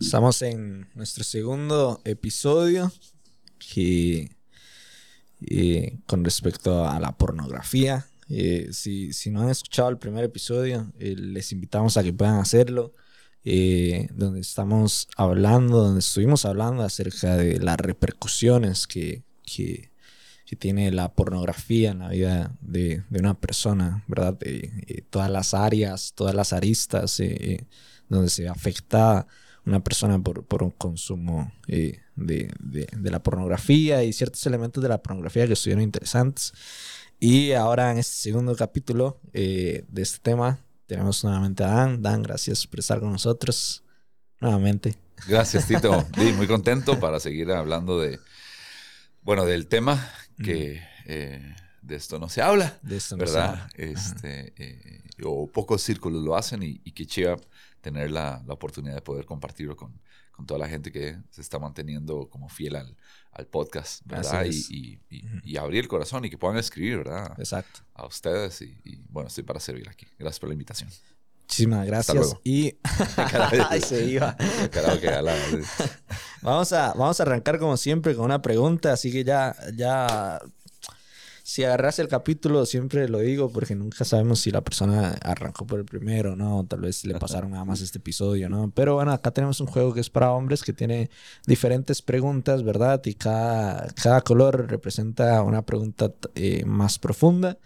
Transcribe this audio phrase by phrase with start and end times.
[0.00, 2.92] Estamos en nuestro segundo episodio
[3.58, 4.36] que
[5.40, 8.06] eh, con respecto a la pornografía.
[8.28, 12.36] Eh, si, si, no han escuchado el primer episodio, eh, les invitamos a que puedan
[12.38, 12.94] hacerlo.
[14.14, 19.90] donde estamos hablando, donde estuvimos hablando acerca de las repercusiones que, que,
[20.46, 24.34] que tiene la pornografía en la vida de, de una persona, ¿verdad?
[24.38, 27.20] De, todas las áreas, todas las aristas
[28.08, 29.26] donde se afecta
[29.64, 34.88] una persona por, por un consumo eh, de, de, la pornografía y ciertos elementos de
[34.88, 36.52] la pornografía que estuvieron interesantes.
[37.20, 42.02] Y ahora en este segundo capítulo eh, de este tema tenemos nuevamente a Dan.
[42.02, 43.84] Dan, gracias por estar con nosotros
[44.40, 44.96] nuevamente.
[45.28, 46.04] Gracias, Tito.
[46.16, 48.18] Sí, muy contento para seguir hablando de,
[49.22, 50.10] bueno, del tema
[50.42, 53.68] que eh, de esto no se habla, de esto no ¿verdad?
[53.76, 53.92] Se habla.
[53.92, 57.36] Este, o pocos círculos lo hacen y, y que chiva
[57.82, 61.58] tener la, la, oportunidad de poder compartirlo con, con, toda la gente que se está
[61.58, 62.96] manteniendo como fiel al,
[63.32, 64.46] al podcast, ¿verdad?
[64.46, 67.34] Y, y, y, abrir el corazón y que puedan escribir, ¿verdad?
[67.38, 67.80] Exacto.
[67.94, 70.06] A ustedes y, bueno, estoy para servir aquí.
[70.18, 70.88] Gracias por la invitación.
[71.42, 72.36] Muchísimas gracias.
[72.44, 72.78] Y
[73.68, 74.36] Ay, se iba.
[76.42, 80.40] vamos, a, vamos a arrancar como siempre con una pregunta, así que ya, ya
[81.44, 85.80] si agarras el capítulo, siempre lo digo porque nunca sabemos si la persona arrancó por
[85.80, 86.64] el primero, ¿no?
[86.66, 88.70] Tal vez le pasaron nada más este episodio, ¿no?
[88.74, 91.10] Pero bueno, acá tenemos un juego que es para hombres que tiene
[91.46, 93.02] diferentes preguntas, ¿verdad?
[93.04, 97.58] Y cada, cada color representa una pregunta eh, más profunda.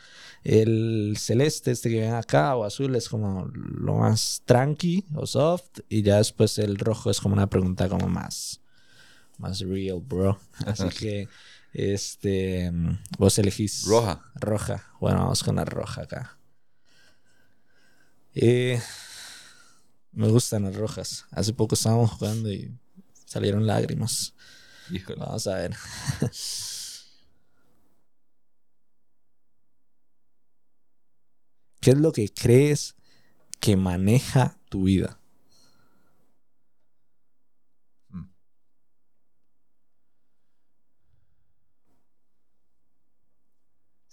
[0.42, 5.80] El celeste, este que ven acá, o azul, es como lo más tranqui o soft.
[5.88, 8.60] Y ya después el rojo es como una pregunta como más,
[9.38, 10.38] más real, bro.
[10.64, 11.28] Así que
[11.76, 12.72] este,
[13.18, 13.84] vos elegís.
[13.86, 14.24] Roja.
[14.34, 14.90] Roja.
[14.98, 16.38] Bueno, vamos con la roja acá.
[18.32, 18.80] Eh,
[20.12, 21.26] me gustan las rojas.
[21.30, 22.74] Hace poco estábamos jugando y
[23.26, 24.34] salieron lágrimas.
[25.18, 25.76] Vamos a ver.
[31.80, 32.96] ¿Qué es lo que crees
[33.60, 35.20] que maneja tu vida?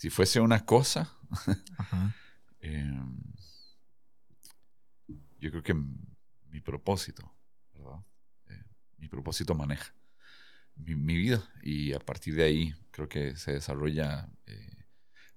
[0.04, 1.18] Si fuese una cosa,
[2.60, 3.24] em,
[5.40, 7.34] yo creo que mi propósito,
[7.74, 8.04] ¿verdad?
[8.50, 8.66] Eh,
[8.98, 9.96] mi propósito maneja
[10.76, 14.76] mi, vida y a partir de ahí creo que se desarrolla eh,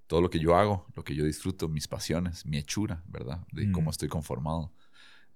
[0.09, 3.47] todo lo que yo hago, lo que yo disfruto, mis pasiones, mi hechura, ¿verdad?
[3.53, 3.93] De cómo mm.
[3.93, 4.75] estoy conformado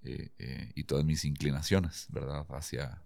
[0.02, 2.44] eh, y todas mis inclinaciones, ¿verdad?
[2.48, 3.00] Hacia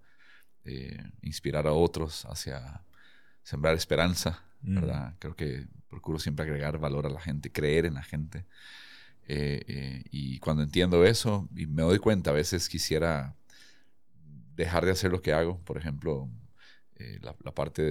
[1.20, 2.82] inspirar a otros, hacia
[3.42, 4.74] sembrar esperanza, Mm.
[4.74, 5.14] ¿verdad?
[5.18, 8.46] Creo que procuro siempre agregar valor a la gente, creer en la gente.
[9.26, 13.34] Eh, eh, y cuando entiendo eso y me doy cuenta, a veces quisiera
[14.56, 15.58] dejar de hacer lo que hago.
[15.64, 16.28] Por ejemplo,
[16.96, 17.82] eh, la, parte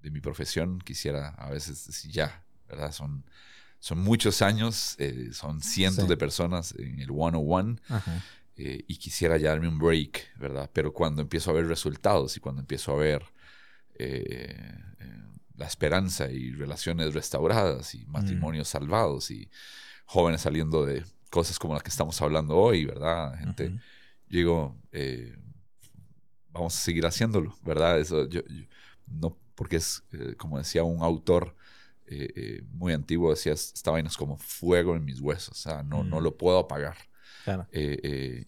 [0.00, 2.92] de, mi profesión, quisiera a veces decir ya, ¿verdad?
[2.92, 3.24] Son,
[3.78, 4.96] son muchos años,
[5.32, 7.76] son cientos de personas en el one-on-one.
[8.56, 10.70] y quisiera ya darme un break, ¿verdad?
[10.72, 13.24] Pero cuando empiezo a ver resultados y cuando empiezo a ver
[15.56, 18.10] la esperanza y relaciones restauradas y mm.
[18.10, 19.48] matrimonios salvados y
[20.06, 23.34] jóvenes saliendo de cosas como las que estamos hablando hoy, ¿verdad?
[23.38, 23.78] Gente,
[24.28, 25.34] digo, eh,
[26.50, 27.98] vamos a seguir haciéndolo, ¿verdad?
[27.98, 28.42] Eso, yo,
[29.06, 31.56] no, porque es, eh, como decía un autor
[32.06, 36.04] eh, muy antiguo, decía, esta vaina es como fuego en mis huesos, o sea, no,
[36.04, 36.22] no mm.
[36.22, 36.96] lo puedo apagar.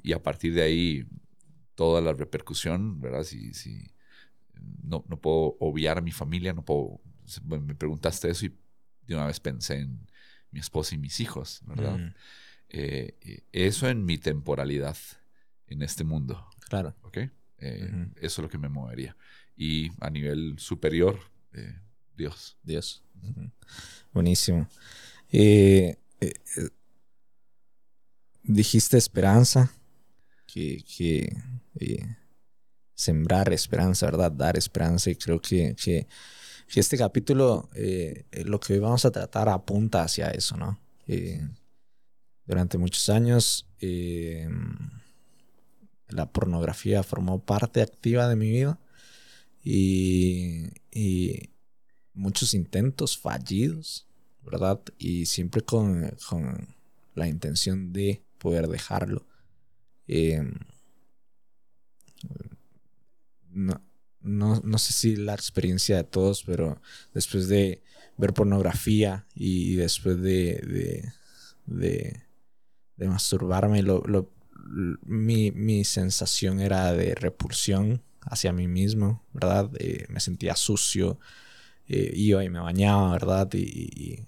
[0.02, 1.08] y a partir de ahí,
[1.74, 3.24] toda la repercusión, ¿verdad?
[3.24, 3.93] Si, si,
[4.84, 7.00] no, no puedo obviar a mi familia, no puedo...
[7.44, 8.54] Me preguntaste eso y
[9.06, 10.06] de una vez pensé en
[10.50, 11.98] mi esposa y mis hijos, ¿verdad?
[11.98, 12.14] Mm.
[12.68, 14.96] Eh, eh, eso en mi temporalidad
[15.66, 16.48] en este mundo.
[16.68, 16.94] Claro.
[17.02, 17.18] ¿Ok?
[17.58, 19.16] Eh, eso es lo que me movería.
[19.56, 21.18] Y a nivel superior,
[22.16, 22.58] Dios.
[22.62, 23.02] Dios.
[24.12, 24.68] Buenísimo.
[28.42, 29.70] dijiste esperanza,
[30.46, 31.36] que, que
[32.94, 34.32] sembrar esperanza, ¿verdad?
[34.32, 36.06] Dar esperanza y creo que, que,
[36.74, 40.80] este capítulo, eh, lo que hoy vamos a tratar apunta hacia eso, ¿no?
[41.06, 41.46] Eh,
[42.46, 44.48] durante muchos años eh,
[46.08, 48.80] la pornografía formó parte activa de mi vida
[49.62, 50.68] y
[52.12, 54.06] muchos intentos fallidos,
[54.42, 54.80] ¿verdad?
[54.98, 56.74] Y siempre con, con
[57.14, 59.26] la intención de poder dejarlo
[63.54, 63.80] no,
[64.20, 66.80] no, no, sé si la experiencia de todos, pero
[67.12, 67.82] después de
[68.16, 71.12] ver pornografía y después de,
[71.66, 72.22] de,
[72.96, 74.02] de, masturbarme, lo,
[75.04, 79.70] mi, mi sensación era de repulsión hacia mí mismo, ¿verdad?
[79.78, 81.18] Eh, me sentía sucio,
[81.86, 83.48] eh, iba y me bañaba, ¿verdad?
[83.52, 84.26] Y,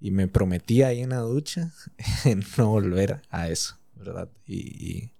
[0.00, 1.72] y, me prometía ahí en la ducha
[2.58, 4.28] no volver a eso, ¿verdad?
[4.46, 5.12] Y,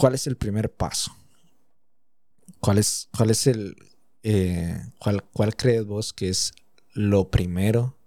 [0.00, 1.14] ¿Cuál es el primer paso?
[2.58, 3.76] ¿Cuál es, cuál es el...
[4.22, 6.54] Eh, cuál, ¿Cuál crees vos que es
[6.94, 7.98] lo primero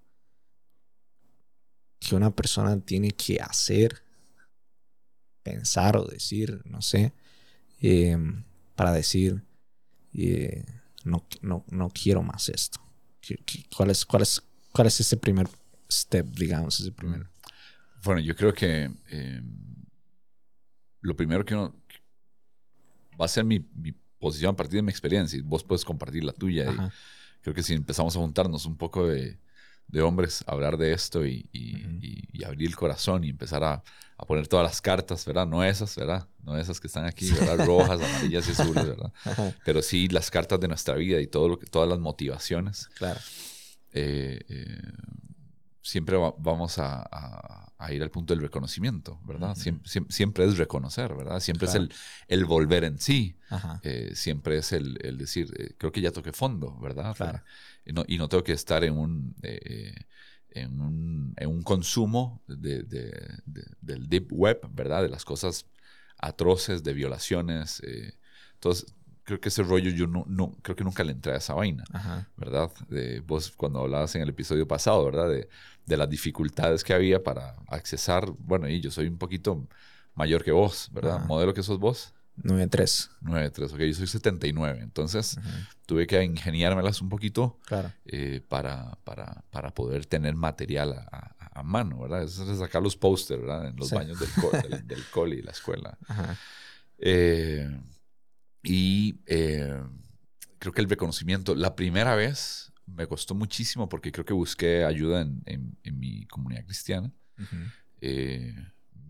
[1.99, 4.03] que una persona tiene que hacer,
[5.43, 7.13] pensar o decir, no sé,
[7.79, 8.43] em,
[8.73, 9.43] para decir,
[10.15, 10.65] eh,
[11.03, 12.79] no, no, no, quiero más esto?
[13.77, 14.41] ¿Cuál es, cuál, es,
[14.71, 15.47] ¿Cuál es ese primer
[15.91, 17.27] step, digamos, ese primer?
[18.03, 18.89] Bueno, yo creo que
[21.01, 21.82] lo primero que uno
[23.19, 26.23] va a ser mi, mi, posición a partir de mi experiencia y vos puedes compartir
[26.23, 26.71] la tuya.
[26.71, 26.77] Y
[27.41, 29.37] creo que si empezamos a juntarnos un poco de,
[29.87, 33.83] de hombres hablar de esto y, y, abrir el corazón y empezar a,
[34.17, 35.47] a, poner todas las cartas, ¿verdad?
[35.47, 36.27] No esas, ¿verdad?
[36.43, 37.65] No esas que están aquí, ¿verdad?
[37.65, 39.13] Rojas, amarillas y azules, ¿verdad?
[39.63, 42.87] Pero sí las cartas de nuestra vida y todo lo que, todas las motivaciones.
[42.95, 43.19] Claro.
[43.91, 44.81] Eh, eh,
[45.83, 49.55] siempre vamos a, ir al punto del reconocimiento, ¿verdad?
[49.55, 51.39] siempre, es reconocer, ¿verdad?
[51.41, 51.93] Siempre es el,
[52.27, 53.37] el, volver en sí.
[53.83, 57.15] Eh, siempre es el, el decir, creo que ya toqué fondo, ¿verdad?
[57.15, 57.43] Claro
[57.85, 59.93] y no, y no tengo que estar en un, eh,
[60.49, 62.83] en un, en un consumo de,
[63.81, 65.03] del deep web, ¿verdad?
[65.03, 65.65] De las cosas
[66.17, 67.81] atroces, de violaciones.
[67.85, 68.13] Eh.
[68.53, 68.93] Entonces,
[69.23, 71.83] creo que ese rollo yo no, no, creo que nunca le entré a esa vaina,
[72.37, 72.71] ¿verdad?
[72.89, 75.29] De, vos cuando hablabas en el episodio pasado, ¿verdad?
[75.29, 75.49] De,
[75.85, 79.67] de, las dificultades que había para accesar, bueno, y yo soy un poquito
[80.15, 81.25] mayor que vos, ¿verdad?
[81.25, 82.13] Modelo que sos vos.
[82.41, 83.09] 9-3.
[83.21, 84.79] 9-3, ok, yo soy 79.
[84.81, 85.37] Entonces
[85.85, 87.59] tuve que ingeniármelas un poquito
[88.05, 92.23] eh, para, para, para, poder tener material a, a, mano, ¿verdad?
[92.23, 93.67] Eso es sacar los pósters, ¿verdad?
[93.67, 94.29] En los baños del,
[94.69, 95.97] del, del, cole y la escuela.
[97.05, 97.69] Eh,
[98.63, 99.81] y eh,
[100.59, 105.21] creo que el reconocimiento, la primera vez me costó muchísimo porque creo que busqué ayuda
[105.21, 107.11] en, en, en mi comunidad cristiana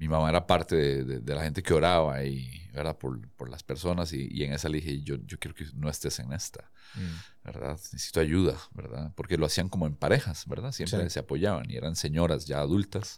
[0.03, 2.97] mi mamá era parte de, la gente que oraba y, ¿verdad?
[2.97, 6.19] Por, por las personas y, en esa le dije, yo, yo quiero que no estés
[6.19, 7.45] en esta, mm.
[7.45, 7.79] ¿verdad?
[7.93, 9.13] Necesito ayuda, ¿verdad?
[9.15, 10.71] Porque lo hacían como en parejas, ¿verdad?
[10.73, 13.17] Siempre se apoyaban y eran señoras ya adultas,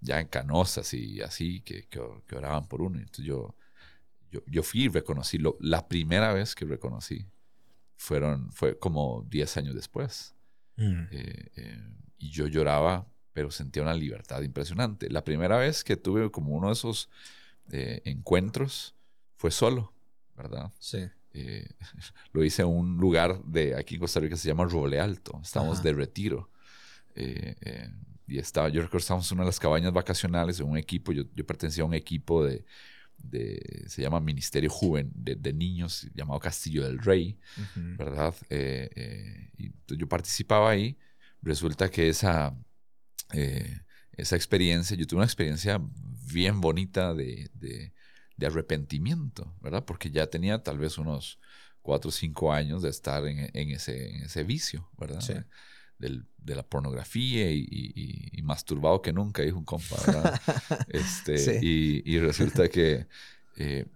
[0.00, 2.98] ya en canosas y así, que, que, oraban por uno.
[2.98, 3.54] Entonces yo,
[4.30, 7.26] yo, yo fui y reconocí, lo, la primera vez que reconocí
[7.96, 10.34] fueron, fue como 10 años después.
[10.76, 11.02] Mm.
[11.10, 11.82] Eh, eh,
[12.18, 15.08] y yo lloraba pero sentía una libertad impresionante.
[15.08, 17.08] La primera vez que tuve como uno de esos
[17.70, 18.94] eh, encuentros
[19.36, 19.92] fue solo,
[20.36, 20.72] ¿verdad?
[20.78, 21.08] Sí.
[21.32, 21.68] Eh,
[22.32, 25.40] lo hice en un lugar de aquí en Costa Rica que se llama Roble Alto.
[25.42, 26.50] Estábamos de retiro.
[27.14, 27.88] Eh,
[28.26, 31.12] y estaba, yo recuerdo, estábamos en una de las cabañas vacacionales en un equipo.
[31.12, 32.64] Yo, yo pertenecía a un equipo de,
[33.22, 37.38] de, se llama Ministerio Joven de, Niños, llamado Castillo del Rey,
[37.96, 38.34] ¿verdad?
[38.50, 40.98] y yo participaba ahí.
[41.42, 42.54] Resulta que esa,
[43.32, 43.80] eh,
[44.12, 45.80] esa experiencia, yo tuve una experiencia
[46.32, 47.92] bien bonita de, de,
[48.46, 49.84] arrepentimiento, ¿verdad?
[49.84, 51.38] Porque ya tenía tal vez unos
[51.82, 55.46] cuatro o cinco años de estar en, en, ese, en ese, vicio, ¿verdad?
[56.00, 57.66] Del, de la pornografía y,
[58.32, 60.40] y, masturbado que nunca, dijo un compa, ¿verdad?
[60.88, 63.06] este, y, resulta que
[63.56, 63.86] eh,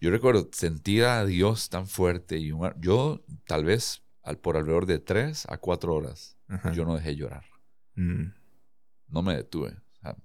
[0.00, 5.00] yo, recuerdo sentir a Dios tan fuerte y yo tal vez al, por alrededor de
[5.00, 6.36] tres a cuatro horas,
[6.72, 7.44] yo no dejé llorar.
[7.96, 8.28] Mm
[9.10, 9.76] no me detuve.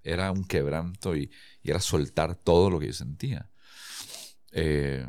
[0.04, 1.30] era un quebranto y,
[1.64, 3.50] era soltar todo lo que yo sentía.
[4.52, 5.06] Eh,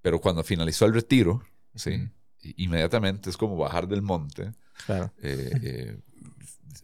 [0.00, 1.42] pero cuando finalizó el retiro,
[1.74, 2.08] ¿sí?
[2.40, 4.52] inmediatamente es como bajar del monte.
[4.86, 5.12] Claro.
[5.22, 5.98] Eh, eh,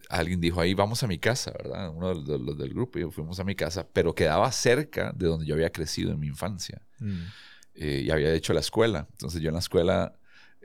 [0.08, 1.90] alguien dijo ahí, vamos a mi casa, ¿verdad?
[1.90, 5.46] Uno de los, del grupo, y fuimos a mi casa, pero quedaba cerca de donde
[5.46, 6.80] yo había crecido en mi infancia.
[7.00, 7.22] Mm.
[7.76, 9.08] y había hecho la escuela.
[9.10, 10.14] Entonces yo en la escuela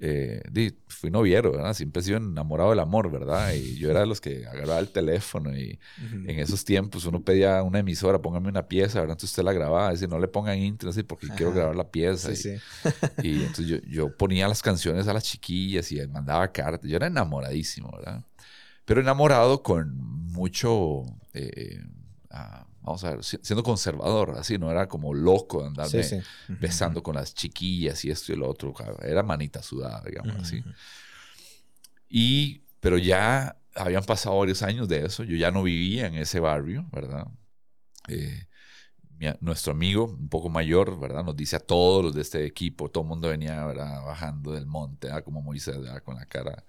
[0.01, 1.73] eh, fui noviero, ¿verdad?
[1.73, 3.53] Siempre he sido enamorado del amor, ¿verdad?
[3.53, 7.61] Y yo era de los que agarraba el teléfono y en esos tiempos uno pedía
[7.63, 9.15] una emisora, póngame una pieza, ¿verdad?
[9.15, 12.31] Entonces usted la grababa, decir, no le pongan intro, así, porque quiero grabar la pieza.
[12.31, 16.89] y, y, entonces yo, yo, ponía las canciones a las chiquillas y mandaba cartas.
[16.89, 18.23] Yo era enamoradísimo, ¿verdad?
[18.85, 21.03] Pero enamorado con mucho...
[21.33, 21.83] Eh,
[22.31, 27.33] ah, vamos a ver, siendo conservador, así, no era como loco andarme besando con las
[27.33, 30.63] chiquillas y esto y lo otro, era manita sudada, digamos así.
[32.07, 36.39] Y, pero ya habían pasado varios años de eso, yo ya no vivía en ese
[36.39, 37.27] barrio, ¿verdad?
[38.07, 38.45] Eh,
[39.41, 41.24] nuestro amigo, un poco mayor, ¿verdad?
[41.24, 45.09] Nos dice a todos los de este equipo, todo el mundo venía bajando del monte,
[45.24, 46.63] como Moisés, con la cara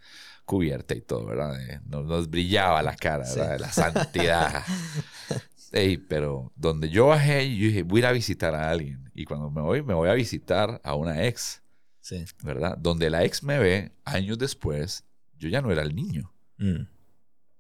[0.45, 1.57] cubierta y todo, ¿verdad?
[1.87, 3.53] nos, brillaba la cara, ¿verdad?
[3.53, 4.65] De la santidad.
[5.73, 9.11] Ey, pero donde yo bajé, yo dije, voy a ir a visitar a alguien.
[9.15, 11.63] Y cuando me voy, me voy a visitar a una ex.
[12.01, 12.25] Sí.
[12.43, 12.77] ¿Verdad?
[12.79, 15.05] Donde la ex me ve, años después,
[15.39, 16.33] yo ya no era el niño.
[16.59, 16.83] Mm.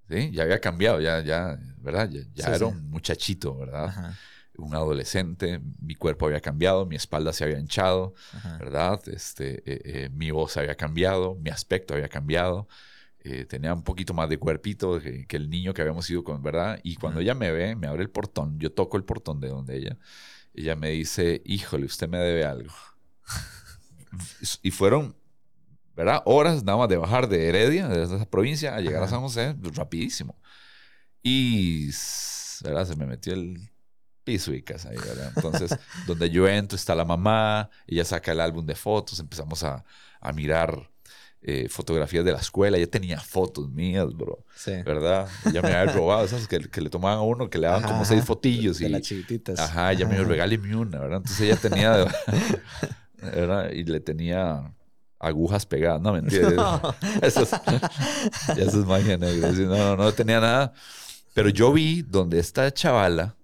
[0.08, 0.30] ¿Sí?
[0.32, 2.10] Ya había cambiado, ya, ya, ¿verdad?
[2.34, 4.16] Ya, era un muchachito, ¿verdad?
[4.56, 8.14] Un adolescente, mi cuerpo había cambiado, mi espalda se había hinchado,
[8.58, 9.00] ¿verdad?
[9.08, 12.66] Este, eh, eh, mi voz había cambiado, mi aspecto había cambiado.
[13.22, 16.80] Eh, tenía un poquito más de cuerpito que, el niño que habíamos ido con, ¿verdad?
[16.82, 19.76] Y cuando ella me ve, me abre el portón, yo toco el portón de donde
[19.76, 19.98] ella,
[20.54, 22.72] ella me dice, híjole, usted me debe algo.
[24.62, 25.14] y fueron,
[25.94, 26.22] ¿verdad?
[26.24, 29.54] Horas nada más de bajar de Heredia, de esa provincia, a llegar a San José,
[29.74, 30.40] rapidísimo.
[31.22, 31.90] Y,
[32.64, 32.86] ¿verdad?
[32.86, 33.70] Se me metió el
[34.24, 35.32] piso y casa ahí, ¿verdad?
[35.36, 39.84] Entonces, donde yo entro está la mamá, ella saca el álbum de fotos, empezamos a,
[40.20, 40.90] a mirar
[41.42, 42.76] eh, fotografías de la escuela.
[42.76, 44.44] Ella tenía fotos mías, bro.
[44.54, 44.72] Sí.
[44.84, 45.26] ¿Verdad?
[45.46, 48.04] Ella me había robado esas que, que, le tomaban a uno, que le daban como
[48.04, 48.78] seis fotillos.
[48.78, 49.58] De y, las chiquititas.
[49.58, 51.18] Ajá, ella me regáleme una, ¿verdad?
[51.18, 52.06] Entonces ella tenía,
[53.22, 53.70] ¿verdad?
[53.70, 54.74] Y le tenía
[55.18, 56.00] agujas pegadas.
[56.02, 56.48] No, mentira.
[57.22, 57.52] Eso, es,
[58.56, 59.50] eso es magia negra.
[59.52, 60.72] No, no, no tenía nada.
[61.32, 63.36] Pero yo vi donde esta chavala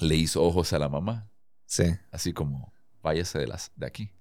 [0.00, 1.28] le hizo ojos a la mamá.
[1.64, 1.84] Sí.
[2.10, 4.12] Así como, váyase de, las, de aquí.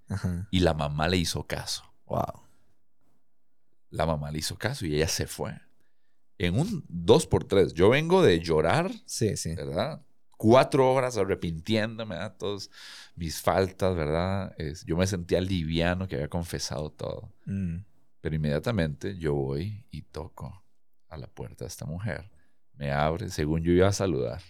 [0.51, 1.83] Y la mamá le hizo caso.
[2.05, 2.50] Wow.
[3.91, 5.53] La mamá le hizo caso y ella se fue.
[6.37, 7.73] En un dos por tres.
[7.73, 8.91] Yo vengo de llorar.
[9.05, 9.53] Sí, sí.
[9.53, 10.01] ¿Verdad?
[10.37, 12.71] Cuatro horas arrepintiéndome de todas
[13.15, 14.55] mis faltas, ¿verdad?
[14.57, 17.31] Es, yo me sentía liviano que había confesado todo.
[17.45, 17.77] Mm.
[18.21, 20.63] Pero inmediatamente yo voy y toco
[21.09, 22.31] a la puerta de esta mujer.
[22.73, 24.41] Me abre, según yo iba a saludar.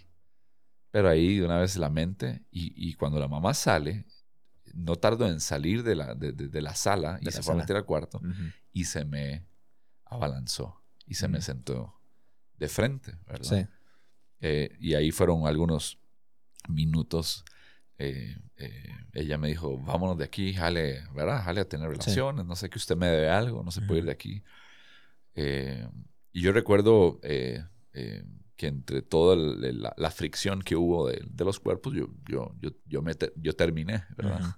[0.91, 4.05] Pero ahí de una vez la mente, y, cuando la mamá sale,
[4.73, 7.85] no tardo en salir de la, de, la sala y se fue a meter al
[7.85, 8.21] cuarto
[8.71, 9.45] y se me
[10.05, 11.99] abalanzó y se me sentó
[12.57, 13.67] de frente, ¿verdad?
[13.67, 13.67] Sí.
[14.39, 15.99] Eh, y ahí fueron algunos
[16.67, 17.45] minutos.
[17.97, 21.43] Eh, eh, ella me dijo, vámonos de aquí, jale, ¿verdad?
[21.43, 24.05] Jale a tener relaciones, no sé que usted me debe algo, no se puede ir
[24.05, 24.43] de aquí.
[25.35, 27.19] y yo recuerdo
[28.61, 33.13] que entre toda la, fricción que hubo de, los cuerpos, yo, yo, yo, yo, me
[33.37, 34.55] yo terminé, ¿verdad?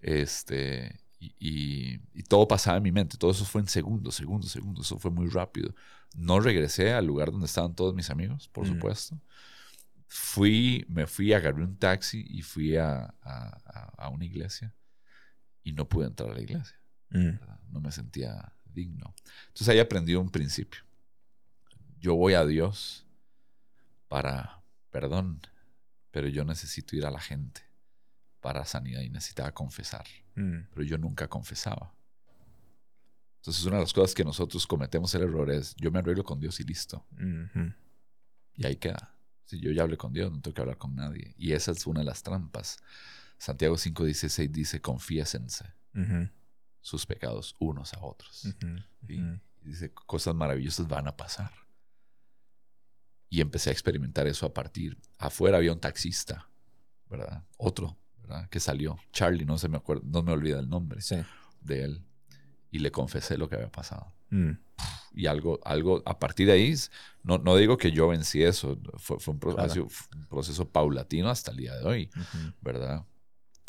[0.00, 5.00] Este, y, todo pasaba en mi mente, todo eso fue en segundos, segundos, segundos, eso
[5.00, 5.74] fue muy rápido.
[6.14, 9.20] No regresé al lugar donde estaban todos mis amigos, por supuesto.
[10.06, 14.72] Fui, me fui, agarré un taxi y fui a, a, una iglesia
[15.64, 16.80] y no pude entrar a la iglesia.
[17.10, 19.16] No me sentía digno.
[19.48, 20.82] Entonces ahí aprendí un principio.
[21.98, 23.05] Yo voy a Dios
[24.08, 25.40] para perdón,
[26.10, 27.60] pero yo necesito ir a la gente
[28.40, 30.06] para sanidad y necesitaba confesar.
[30.34, 30.68] Mm.
[30.70, 31.94] Pero yo nunca confesaba.
[33.36, 36.40] Entonces, una de las cosas que nosotros cometemos el error es: yo me arreglo con
[36.40, 37.06] Dios y listo.
[38.54, 39.14] Y ahí queda.
[39.44, 41.34] Si yo ya hablé con Dios, no tengo que hablar con nadie.
[41.36, 42.78] Y esa es una de las trampas.
[43.38, 45.74] Santiago 5:16 dice: confiésense
[46.80, 48.46] sus pecados unos a otros.
[49.06, 49.20] Y
[49.60, 51.52] dice: cosas maravillosas van a pasar.
[53.36, 54.96] Y empecé a experimentar eso a partir.
[55.18, 56.48] Afuera había un taxista,
[57.10, 57.44] ¿verdad?
[57.58, 57.98] Otro
[58.48, 58.98] que salió.
[59.12, 61.00] Charlie, no, se me acuerda, no me olvida el nombre
[61.60, 62.02] de él.
[62.70, 64.10] Y le confesé lo que había pasado.
[64.30, 64.52] Mm.
[65.12, 66.74] Y algo, algo, a partir de ahí,
[67.24, 71.50] no, no digo que yo vencí eso, fue, fue un, proceso, un, proceso, paulatino hasta
[71.50, 72.10] el día de hoy,
[72.62, 73.04] ¿verdad?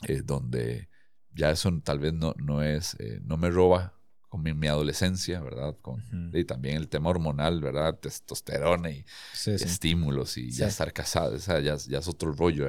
[0.07, 0.87] Eh, donde
[1.33, 3.96] ya eso tal vez no, no es, eh, no me roba
[4.37, 5.75] con mi, adolescencia, ¿verdad?
[5.81, 6.03] Con,
[6.33, 7.95] Y también el tema hormonal, ¿verdad?
[7.95, 9.05] Testosterona y
[9.45, 12.67] estímulos y ya estar casado, o sea, ya, es otro rollo,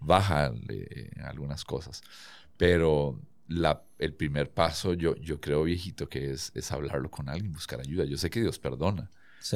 [0.00, 2.02] baja eh, algunas cosas.
[2.56, 7.52] Pero la, el primer paso, yo, yo creo, viejito, que es, es hablarlo con alguien,
[7.52, 8.04] buscar ayuda.
[8.04, 9.10] Yo sé que Dios perdona,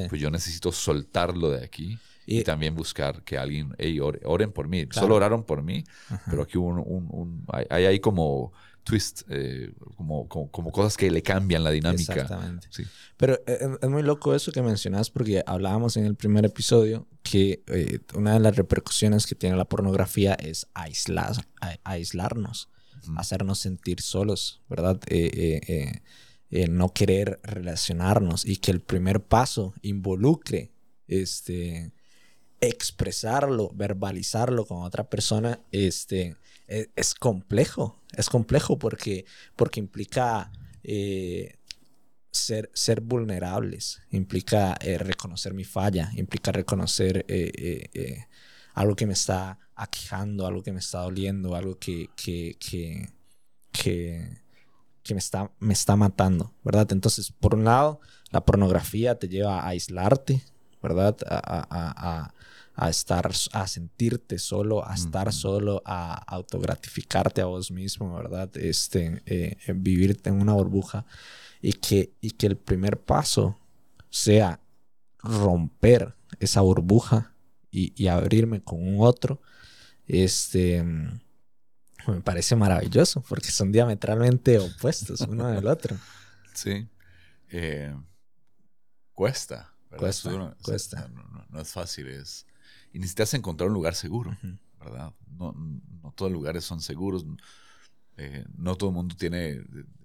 [0.08, 1.98] pues yo necesito soltarlo de aquí.
[2.28, 4.84] Y, también buscar que alguien, hey, oren por mí.
[4.90, 5.84] Solo oraron por mí,
[6.28, 8.52] pero aquí un, un, un hay, hay, como
[8.86, 12.14] twist, eh, como, como, cosas que le cambian la dinámica.
[12.14, 12.68] Exactamente.
[13.16, 17.64] Pero eh, es, muy loco eso que mencionas porque hablábamos en el primer episodio que
[17.66, 21.34] eh, una de las repercusiones que tiene la pornografía es aislar,
[21.82, 22.70] aislarnos,
[23.16, 25.00] hacernos sentir solos, ¿verdad?
[26.68, 30.70] no querer relacionarnos y que el primer paso involucre
[31.08, 31.92] este
[32.60, 36.36] expresarlo, verbalizarlo con otra persona, este,
[36.68, 38.00] e, es, complejo.
[38.16, 39.24] Es complejo porque,
[39.56, 40.50] porque implica
[40.82, 41.58] eh,
[42.30, 48.26] ser, ser vulnerables, implica eh, reconocer mi falla, implica reconocer eh,
[48.74, 53.08] algo que me está aquejando, algo que me está doliendo, algo que, que, que,
[53.72, 56.92] que, me, está, me está matando, ¿verdad?
[56.92, 60.42] Entonces, por un lado, la pornografía te lleva a aislarte,
[60.82, 61.16] ¿verdad?
[62.76, 68.54] A estar, a sentirte solo, a estar solo, a autogratificarte a vos mismo, ¿verdad?
[68.58, 71.06] Este, eh, vivirte en una burbuja
[71.62, 73.58] y que, y que el primer paso
[74.10, 74.60] sea
[75.18, 77.34] romper esa burbuja
[77.70, 79.40] y, y abrirme con un otro,
[80.06, 80.84] este,
[82.06, 85.96] me parece maravilloso porque son diametralmente opuestos uno del otro.
[86.52, 86.86] Sí.
[87.48, 87.96] Eh,
[89.14, 89.72] cuesta.
[89.96, 90.54] Cuesta.
[90.62, 91.08] cuesta.
[91.48, 92.08] no, es fácil.
[92.08, 92.46] Es,
[92.92, 94.36] y necesitas encontrar un lugar seguro,
[94.78, 95.12] ¿verdad?
[95.38, 97.24] No, no, todos los lugares son seguros.
[98.16, 99.62] Eh, no todo el mundo tiene,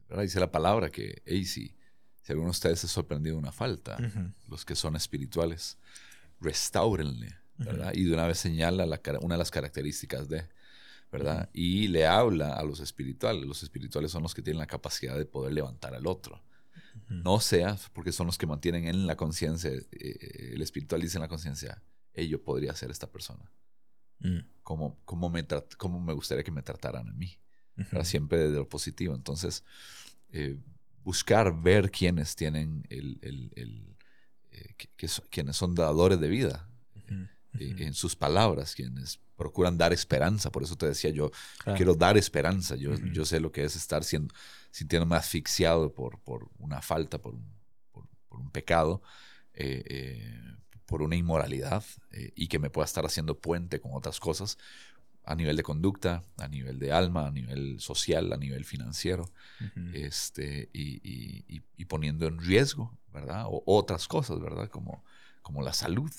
[0.10, 0.24] ¿verdad?
[0.24, 1.74] Dice la palabra que, hey, si,
[2.22, 3.98] si alguno de ustedes se ha sorprendido una falta,
[4.48, 5.78] los que son espirituales,
[6.40, 7.94] restáurenle, ¿verdad?
[7.94, 10.48] Y de una vez señala la, una de las características de,
[11.12, 11.50] ¿verdad?
[11.54, 13.46] Y le habla a los espirituales.
[13.46, 16.42] Los espirituales son los que tienen la capacidad de poder levantar al otro.
[17.08, 21.22] No sea, porque son los que mantienen en la conciencia, eh, el espiritual dice en
[21.22, 21.82] la conciencia,
[22.16, 23.52] yo podría ser esta persona.
[24.20, 24.40] Mm.
[24.64, 25.46] ¿Cómo, cómo, me
[25.78, 27.38] ¿Cómo me gustaría que me trataran a mí?
[28.04, 29.16] Siempre desde lo positivo.
[29.16, 29.64] Entonces,
[30.32, 30.58] eh,
[31.04, 33.98] buscar ver quiénes tienen el, el, el
[34.78, 36.68] que, quienes son dadores de vida
[37.60, 40.52] en sus palabras, quienes procuran dar esperanza.
[40.52, 41.32] Por eso te decía yo,
[41.76, 42.76] quiero dar esperanza.
[42.76, 44.34] Yo, yo sé lo que es estar siendo,
[44.72, 47.46] sintiéndome asfixiado por, por una falta, por un,
[47.92, 49.02] por, un pecado,
[49.54, 50.56] eh, eh,
[50.92, 54.58] por una inmoralidad, eh, y que me pueda estar haciendo puente con otras cosas
[55.24, 59.32] a nivel de conducta, a nivel de alma, a nivel social, a nivel financiero,
[59.94, 63.46] este, y, y, poniendo en riesgo, ¿verdad?
[63.48, 64.70] O otras cosas, ¿verdad?
[64.70, 65.04] Como,
[65.42, 66.12] como la salud,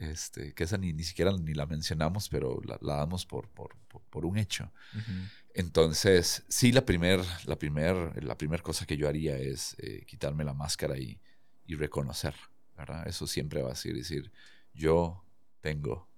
[0.00, 3.76] este, que esa ni, ni siquiera ni la mencionamos, pero la, damos por, por,
[4.10, 4.72] por, un hecho.
[5.54, 10.44] Entonces, sí, la primera la primer, la primer cosa que yo haría es eh, quitarme
[10.44, 11.20] la máscara y,
[11.68, 12.34] reconocer,
[12.80, 13.08] ¿verdad?
[13.08, 14.30] Eso siempre va a ser decir,
[14.74, 15.24] yo
[15.60, 16.08] tengo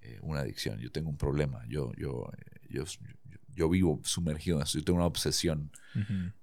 [0.00, 2.84] eh, una adicción, yo tengo un problema, yo, yo, eh, yo,
[3.54, 5.70] yo, vivo sumergido en eso, yo tengo una obsesión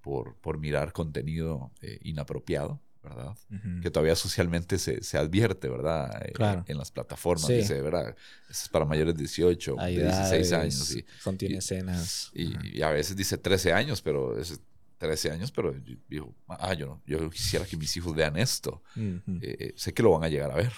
[0.01, 3.37] por, por mirar contenido inapropiado ¿verdad?
[3.81, 6.25] Que todavía socialmente se, se advierte, ¿verdad?
[6.25, 6.33] Eh,
[6.67, 8.15] en, las plataformas, dice, ¿verdad?
[8.49, 10.95] Eso es para mayores de 18, de 16 años.
[10.95, 12.31] Y, contiene escenas.
[12.33, 14.59] Y, a veces dice 13 años, pero es
[14.97, 15.75] 13 años, pero
[16.09, 18.81] digo, ah, yo, yo quisiera que mis hijos vean esto.
[18.95, 20.73] Eh, eh, sé que lo van a llegar a ver.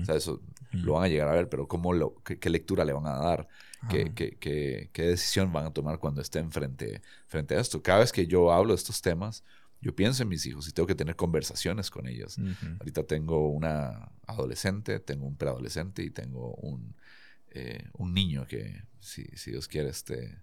[0.00, 0.40] O sea, eso
[0.72, 3.48] lo van a llegar a ver, pero ¿cómo lo, qué, lectura le van a dar?
[3.88, 7.82] ¿Qué, qué, qué, qué, decisión van a tomar cuando estén frente, frente a esto?
[7.82, 9.42] Cada vez que yo hablo de estos temas,
[9.80, 12.38] yo pienso en mis hijos y tengo que tener conversaciones con ellos.
[12.78, 16.94] Ahorita tengo una adolescente, tengo un preadolescente y tengo un,
[17.50, 20.38] eh, un niño que, si, si, Dios quiere, este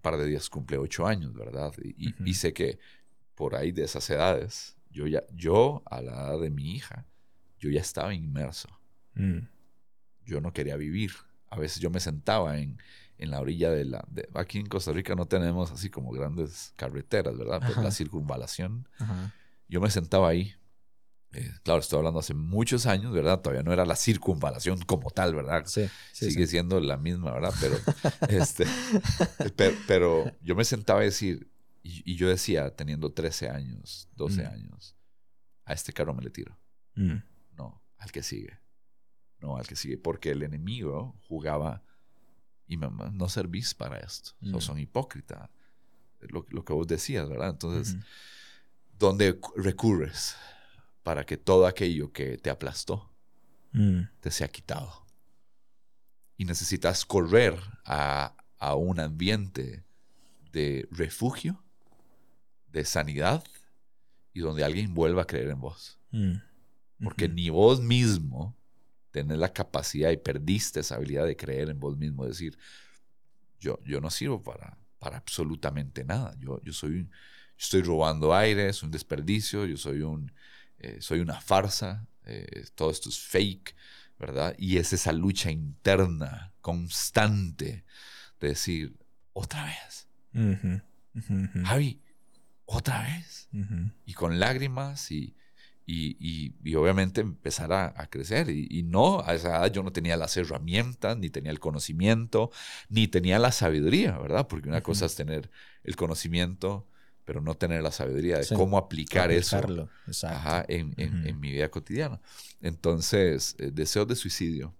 [0.00, 1.72] par de días cumple ocho años, ¿verdad?
[1.96, 2.78] Y, sé que
[3.34, 7.06] por ahí de esas edades, yo ya, yo a la edad de mi hija,
[7.58, 8.68] yo ya estaba inmerso.
[9.14, 9.40] Mm.
[10.24, 11.12] Yo no quería vivir.
[11.48, 12.78] A veces yo me sentaba en,
[13.20, 14.06] en la orilla de la...
[14.34, 17.62] aquí en Costa Rica no tenemos así como grandes carreteras, ¿verdad?
[17.82, 18.88] La circunvalación.
[19.68, 20.54] Yo me sentaba ahí.
[21.32, 23.40] Eh, claro, estoy hablando hace muchos años, ¿verdad?
[23.40, 25.64] Todavía no era la circunvalación como tal, ¿verdad?
[25.66, 27.54] Sí, Sigue siendo la misma, ¿verdad?
[27.60, 27.76] Pero,
[28.28, 28.66] este,
[29.86, 31.48] pero, yo me sentaba a decir,
[31.82, 34.46] y, yo decía, teniendo 13 años, 12 mm.
[34.46, 34.96] años,
[35.64, 36.58] a este carro me le tiro.
[36.96, 37.18] Mm.
[37.56, 38.58] No, al que sigue.
[39.38, 39.98] No, al que sigue.
[39.98, 41.84] Porque el enemigo jugaba
[42.66, 44.58] y mamá, no servís para esto, mm.
[44.58, 45.48] son hipócritas.
[46.20, 47.50] Lo, lo, que vos decías, ¿verdad?
[47.50, 47.96] Entonces,
[48.98, 50.36] ¿dónde recurres
[51.02, 53.10] para que todo aquello que te aplastó
[53.72, 54.02] mm.
[54.20, 55.06] te sea quitado?
[56.36, 59.84] Y necesitas correr a, a un ambiente
[60.52, 61.62] de refugio,
[62.68, 63.44] de sanidad,
[64.32, 65.98] y donde alguien vuelva a creer en vos.
[66.10, 66.34] Mm.
[67.02, 68.56] Porque ni vos mismo
[69.10, 72.56] tener la capacidad y perdiste esa habilidad de creer en vos mismo, decir,
[73.58, 77.08] yo, yo no sirvo para, para absolutamente nada, yo, yo soy,
[77.58, 80.32] estoy robando aire, es un desperdicio, yo soy, un,
[80.80, 83.74] eh, soy una farsa, eh, todo esto es fake,
[84.18, 84.54] ¿verdad?
[84.58, 87.84] Y es esa lucha interna, constante,
[88.40, 88.96] de decir,
[89.32, 90.08] otra vez,
[91.64, 92.00] Javi,
[92.66, 93.48] otra vez,
[94.06, 95.34] y con lágrimas y
[95.92, 98.48] y, obviamente empezar a, crecer.
[98.50, 102.50] Y, no, a esa edad yo no tenía las herramientas, ni tenía el conocimiento,
[102.88, 104.46] ni tenía la sabiduría, ¿verdad?
[104.46, 105.50] Porque una cosa es tener
[105.84, 106.86] el conocimiento,
[107.30, 109.88] pero no tener la sabiduría de cómo aplicar eso
[110.66, 112.20] en, mi vida cotidiana.
[112.60, 114.74] Entonces, eh, deseos de suicidio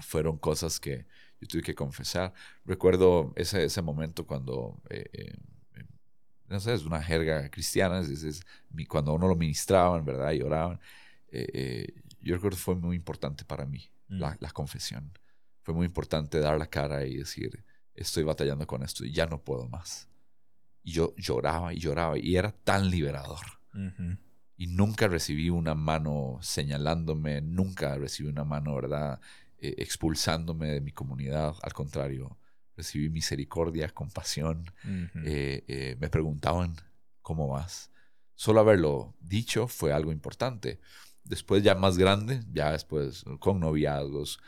[0.00, 1.04] fueron cosas que
[1.40, 2.32] yo tuve que confesar.
[2.64, 5.36] Recuerdo ese, ese momento cuando, eh, eh,
[6.46, 8.40] no sé, es una jerga cristiana, es,
[8.88, 10.30] cuando uno lo ministraban, ¿verdad?
[10.30, 10.78] Y oraban.
[12.20, 14.20] yo recuerdo que fue muy importante para mí, mm.
[14.20, 15.10] la, la confesión.
[15.64, 17.64] Fue muy importante dar la cara y decir,
[17.96, 20.08] estoy batallando con esto y ya no puedo más.
[20.84, 23.40] Y yo lloraba y lloraba y era tan liberador.
[24.56, 29.20] Y nunca recibí una mano señalándome, nunca recibí una mano, ¿verdad?
[29.58, 31.56] Eh, expulsándome de mi comunidad.
[31.62, 32.38] Al contrario,
[32.76, 34.70] recibí misericordia, compasión.
[35.24, 36.76] Eh, eh, me preguntaban,
[37.22, 37.90] ¿cómo vas?
[38.34, 40.80] Solo haberlo dicho fue algo importante.
[41.24, 44.38] Después ya más grande, ya después con noviazgos,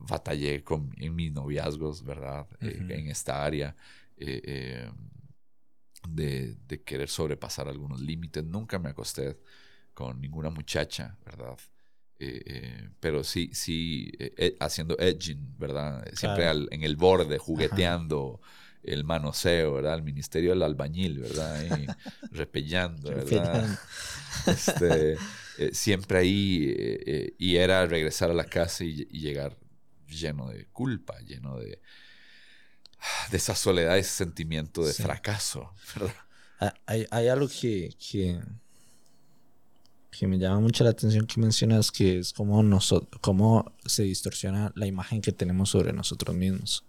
[0.00, 2.46] batallé con, en mis noviazgos, ¿verdad?
[2.60, 3.74] en esta área
[6.08, 8.44] de, querer sobrepasar algunos límites.
[8.44, 9.38] Nunca me acosté
[9.94, 11.58] con ninguna muchacha, ¿verdad?
[12.18, 16.04] Eh, eh, pero sí, sí, eh, haciendo edging, ¿verdad?
[16.14, 18.40] Siempre en el borde, jugueteando.
[18.84, 19.94] el manoseo, ¿verdad?
[19.94, 21.54] El ministerio del albañil, ¿verdad?
[21.54, 21.86] Ahí,
[22.32, 23.78] repellando, ¿verdad?
[24.46, 25.18] Este,
[25.72, 29.56] siempre ahí, y era regresar a la casa y, llegar
[30.08, 31.80] lleno de culpa, lleno de,
[33.30, 35.72] de esa soledad, ese sentimiento de fracaso.
[36.60, 38.40] Ah, hay, hay, algo que, que,
[40.26, 44.86] me llama mucho la atención que mencionas, que es cómo, nosotros, cómo se distorsiona la
[44.86, 46.84] imagen que tenemos sobre nosotros mismos,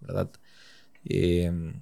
[0.00, 0.30] ¿verdad?
[1.04, 1.80] Em,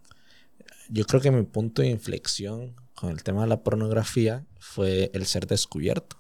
[0.89, 5.27] yo creo que mi punto de inflexión con el tema de la pornografía fue el
[5.27, 6.17] ser descubierto.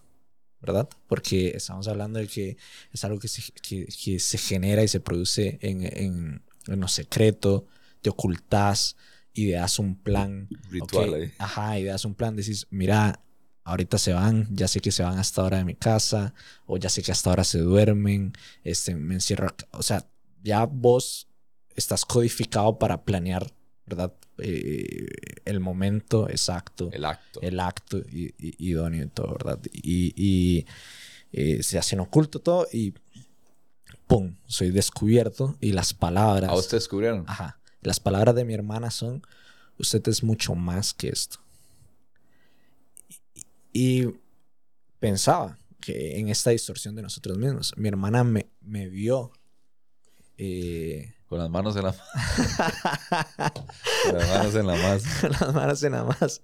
[0.61, 0.88] ¿verdad?
[1.09, 2.57] Porque estamos hablando de que
[2.90, 6.88] es algo que se, que, que se genera y se produce en, en, en lo
[6.88, 7.66] secreto,
[8.03, 8.96] te ocultas,
[9.33, 10.48] ideas un plan.
[10.70, 13.20] Ritual Ajá, ideas un plan, decís, mira,
[13.64, 16.35] ahorita se van, ya sé que se van hasta ahora de mi casa,
[16.66, 20.07] o ya sé que hasta ahora se duermen, este, me encierro, o sea,
[20.42, 21.29] ya vos
[21.74, 23.53] estás codificado para planear,
[23.87, 24.12] ¿verdad?
[24.38, 25.07] Eh,
[25.44, 26.90] el momento exacto.
[26.92, 27.40] El acto.
[27.40, 29.61] El acto idóneo y todo, ¿verdad?
[29.72, 30.66] Y,
[31.33, 32.94] eh, se hacen oculto todo y
[34.07, 34.37] ¡pum!
[34.47, 36.51] Soy descubierto y las palabras...
[36.51, 37.25] ¿A usted descubrieron?
[37.27, 37.59] Ajá.
[37.81, 39.23] Las palabras de mi hermana son,
[39.79, 41.38] usted es mucho más que esto.
[43.73, 44.07] Y,
[45.01, 49.33] pensaba que en esta distorsión de nosotros mismos, mi hermana me, me vio...
[50.37, 51.93] Eh, con las manos en la
[54.05, 55.05] Con las manos en la más.
[55.21, 56.40] Con las manos en la más.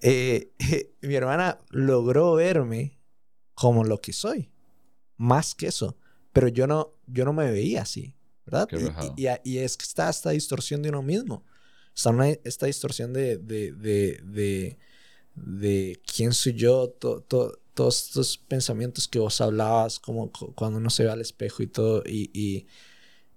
[0.00, 3.00] Eh, eh, mi hermana logró verme
[3.54, 4.50] como lo que soy.
[5.16, 5.96] Más que eso
[6.38, 8.14] pero yo no, yo no me veía así,
[8.46, 8.68] ¿verdad?
[9.16, 11.44] Y, y, es que está esta distorsión de uno mismo.
[11.92, 12.12] Está
[12.44, 14.78] esta distorsión de, de, de,
[15.34, 21.10] de, quién soy yo, todos estos pensamientos que vos hablabas, como cuando uno se ve
[21.10, 22.66] al espejo y todo, y,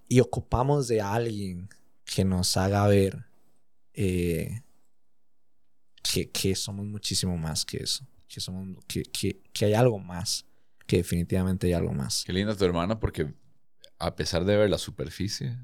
[0.07, 1.69] y, ocupamos de alguien
[2.05, 3.25] que nos haga ver
[3.95, 4.61] eh,
[6.03, 10.45] que, que, somos muchísimo más que eso, que, somos, que, que, que hay algo más
[10.91, 12.25] que definitivamente hay algo más.
[12.25, 13.34] Qué linda tu hermana porque
[13.97, 15.58] a pesar de ver la superficie,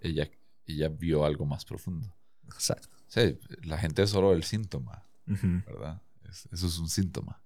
[0.00, 0.28] ella,
[0.66, 2.12] ella vio algo más profundo.
[2.46, 2.88] Exacto.
[3.06, 6.02] Sí, la gente es solo el síntoma, ¿verdad?
[6.24, 7.40] eso es un síntoma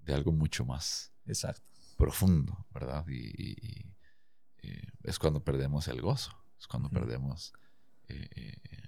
[0.00, 1.68] de algo mucho más Exacto.
[1.98, 3.06] profundo, ¿verdad?
[3.08, 3.84] Y,
[5.02, 7.52] es cuando perdemos el gozo, es cuando perdemos
[8.08, 8.82] eh, eh,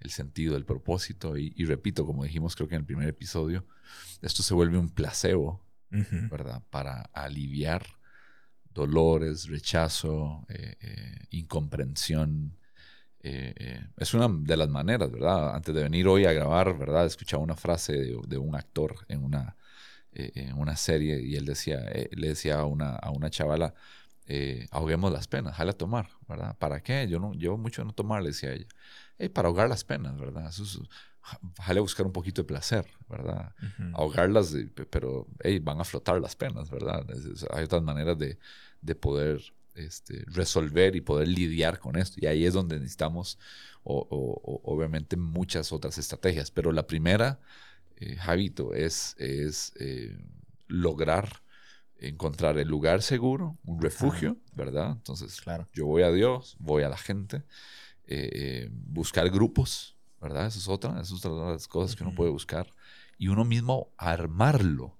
[0.00, 1.36] el, sentido, el propósito.
[1.36, 3.64] Y, repito, como dijimos creo que en el primer episodio,
[4.20, 6.62] esto se vuelve un placebo ¿verdad?
[6.70, 7.86] Para aliviar
[8.76, 12.56] dolores, rechazo, eh, eh, incomprensión.
[13.20, 15.56] Eh, es una de las maneras, ¿verdad?
[15.56, 17.06] Antes de venir hoy a grabar, ¿verdad?
[17.06, 19.56] Escuchaba una frase de, un actor en una,
[20.12, 21.80] en una serie y él decía,
[22.12, 23.74] le decía a una, a una chavala,
[24.70, 26.56] ahoguemos las penas, jale a tomar, ¿verdad?
[26.58, 27.08] ¿Para qué?
[27.08, 28.68] Yo no llevo mucho no tomar, le decía ella.
[29.32, 30.48] para ahogar las penas, ¿verdad?
[30.48, 30.78] Eso es,
[31.60, 33.52] Jale a buscar un poquito de placer, ¿verdad?
[33.94, 34.54] Ahogarlas,
[34.90, 35.26] pero
[35.62, 37.04] van a flotar las penas, ¿verdad?
[37.50, 38.38] hay otras maneras de,
[38.80, 39.42] de poder
[39.74, 42.18] este, resolver y poder lidiar con esto.
[42.20, 43.38] Y ahí es donde necesitamos,
[43.82, 46.50] o, obviamente, muchas otras estrategias.
[46.50, 47.40] Pero la primera,
[47.96, 50.16] eh, Javito, es, es eh,
[50.68, 51.42] lograr
[51.98, 54.92] encontrar el lugar seguro, un refugio, ¿verdad?
[54.92, 55.66] Entonces, claro.
[55.72, 57.42] yo voy a Dios, voy a la gente,
[58.06, 60.46] eh, eh, buscar grupos, ¿verdad?
[60.46, 62.70] Esa es otra, es otra de las cosas que uno puede buscar.
[63.18, 64.96] Y uno mismo armarlo.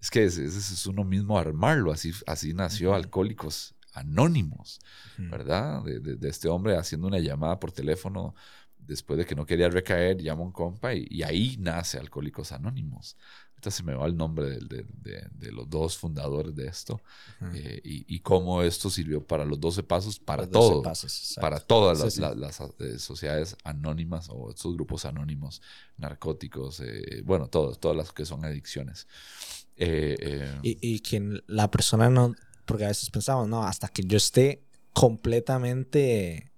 [0.00, 1.92] Es que ese es, uno mismo armarlo.
[1.92, 4.80] Así, así nació Alcohólicos Anónimos,
[5.16, 5.82] ¿verdad?
[5.82, 8.34] De, este hombre haciendo una llamada por teléfono
[8.76, 13.16] después de que no quería recaer, llama a un compa y, ahí nace Alcohólicos Anónimos,
[13.58, 17.00] ahorita se me va el nombre de, de, de, los dos fundadores de esto,
[17.54, 20.82] eh, y, y, cómo esto sirvió para los 12 pasos, para todo,
[21.40, 25.60] para todas las, las, eh, sociedades anónimas o estos grupos anónimos,
[25.96, 29.08] narcóticos, eh, bueno, todos, todas las que son adicciones.
[29.76, 34.62] y, y que la persona no, porque a veces pensamos, no, hasta que yo esté
[34.92, 36.52] completamente...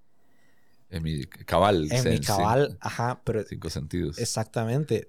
[0.90, 1.88] En mi cabal.
[1.90, 3.44] En mi cabal, ajá, pero...
[3.44, 4.18] Cinco sentidos.
[4.18, 5.08] Exactamente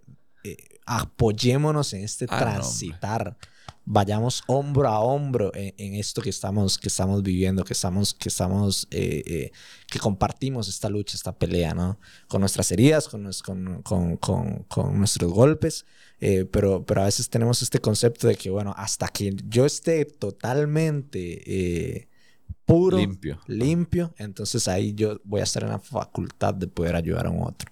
[0.86, 3.38] apoyémonos en este ah, transitar.
[3.84, 8.88] Vayamos hombro a hombro en, esto que estamos, que estamos viviendo, que estamos, que estamos,
[8.92, 9.52] eh, eh,
[9.88, 12.00] que compartimos esta lucha, esta pelea, ¿no?
[12.28, 15.86] Con nuestras heridas, con, con, con, con nuestros golpes,
[16.20, 20.06] eh, pero, pero a veces tenemos este concepto de que, bueno, hasta que yo esté
[20.06, 22.08] totalmente
[22.66, 23.40] puro, limpio.
[23.48, 27.44] limpio, entonces ahí yo voy a estar en la facultad de poder ayudar a un
[27.44, 27.72] otro.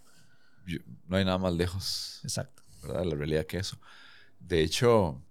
[1.08, 2.20] no hay nada más lejos.
[2.24, 2.59] Exacto.
[2.88, 3.80] La realidad que eso.
[4.40, 5.22] De hecho,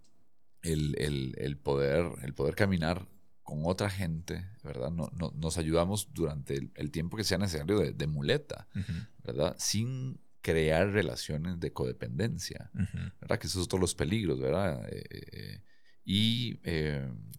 [0.63, 3.07] el, poder, el poder caminar
[3.43, 4.91] con otra gente, ¿verdad?
[4.91, 8.69] No, nos ayudamos durante el, tiempo que sea necesario de, muleta,
[9.25, 9.57] ¿verdad?
[9.59, 12.71] Sin crear relaciones de codependencia,
[13.21, 13.39] ¿verdad?
[13.39, 14.87] Que esos son todos los peligros, ¿verdad?
[14.91, 15.63] Eh, eh, eh,
[16.05, 16.55] y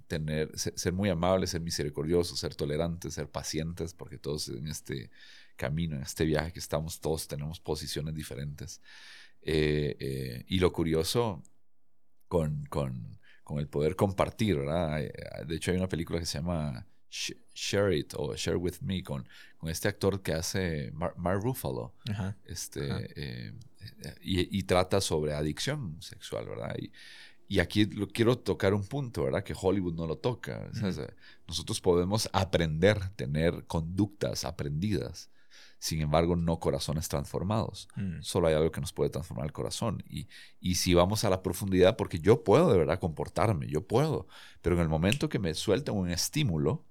[0.08, 5.12] tener, ser, muy amables, ser misericordiosos, ser tolerantes, ser pacientes, porque todos en este
[5.56, 8.82] camino, en este viaje que estamos, todos tenemos posiciones diferentes.
[9.42, 11.42] Eh, eh, y lo curioso
[12.28, 15.02] con, con, con, el poder compartir, ¿verdad?
[15.02, 15.12] Eh,
[15.48, 19.28] de hecho, hay una película que se llama Share It o Share With Me con,
[19.58, 21.96] con este actor que hace Mark Ruffalo.
[22.46, 23.54] este,
[24.22, 26.76] y, y, trata sobre adicción sexual, ¿verdad?
[26.78, 26.92] Y,
[27.50, 29.44] y aquí lo, quiero tocar un punto, ¿verdad?
[29.44, 30.70] Que Hollywood no lo toca.
[31.48, 35.32] Nosotros podemos aprender, tener conductas aprendidas
[35.80, 37.88] sin embargo no corazones transformados.
[37.96, 38.22] Mm.
[38.22, 40.04] Solo hay algo que nos puede transformar el corazón.
[40.10, 40.28] Y,
[40.60, 44.28] y si vamos a la profundidad, porque yo puedo de verdad comportarme, yo puedo,
[44.62, 46.86] pero en el momento que me suelten un estímulo,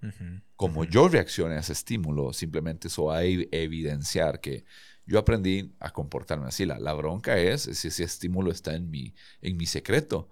[0.56, 4.64] como yo reaccione a ese estímulo, simplemente eso va a evidenciar que
[5.08, 6.66] yo aprendí a comportarme así.
[6.66, 10.28] La, la bronca es si ese estímulo está en mi, en mi secreto,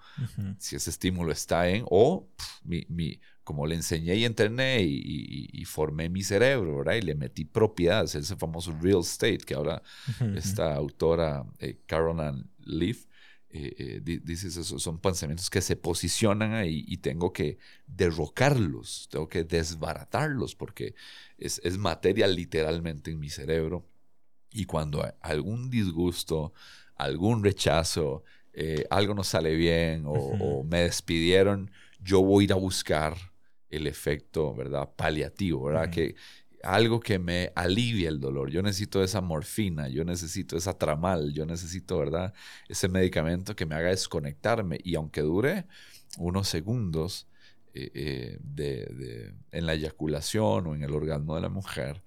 [0.58, 2.28] si ese estímulo está en, o
[2.62, 6.94] mi, mi, como le enseñé y entrené y, formé mi cerebro, ¿verdad?
[6.94, 9.85] Y le metí propiedades, ese famoso real estate que ahora
[10.35, 13.06] esta autora eh, Carolyn Leaf
[13.50, 19.28] eh, eh, dice, esos son pensamientos que se posicionan ahí y tengo que derrocarlos, tengo
[19.28, 20.96] que desbaratarlos porque
[21.38, 23.87] es, es materia literalmente en mi cerebro.
[24.50, 26.52] Y cuando algún disgusto,
[26.96, 28.24] algún rechazo,
[28.90, 33.16] algo no sale bien o, o me despidieron, yo voy a ir a buscar
[33.70, 34.88] el efecto, ¿verdad?
[34.96, 35.90] Paliativo, ¿verdad?
[35.90, 36.14] Que
[36.62, 38.50] algo que me alivie el dolor.
[38.50, 42.35] Yo necesito esa morfina, yo necesito esa tramal, yo necesito, ¿verdad?
[42.68, 44.79] Ese medicamento que me haga desconectarme.
[44.83, 45.66] Y aunque dure
[46.18, 47.29] unos segundos
[47.74, 52.02] eh, eh, de, en la eyaculación o en el orgasmo de la mujer,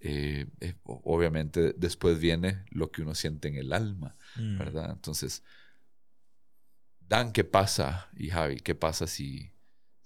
[0.00, 0.46] eh,
[0.84, 4.58] obviamente después viene lo que uno siente en el alma, mm.
[4.58, 4.90] ¿verdad?
[4.92, 5.42] Entonces,
[7.10, 8.08] Dan, ¿qué pasa?
[8.16, 9.50] Y Javi, ¿qué pasa si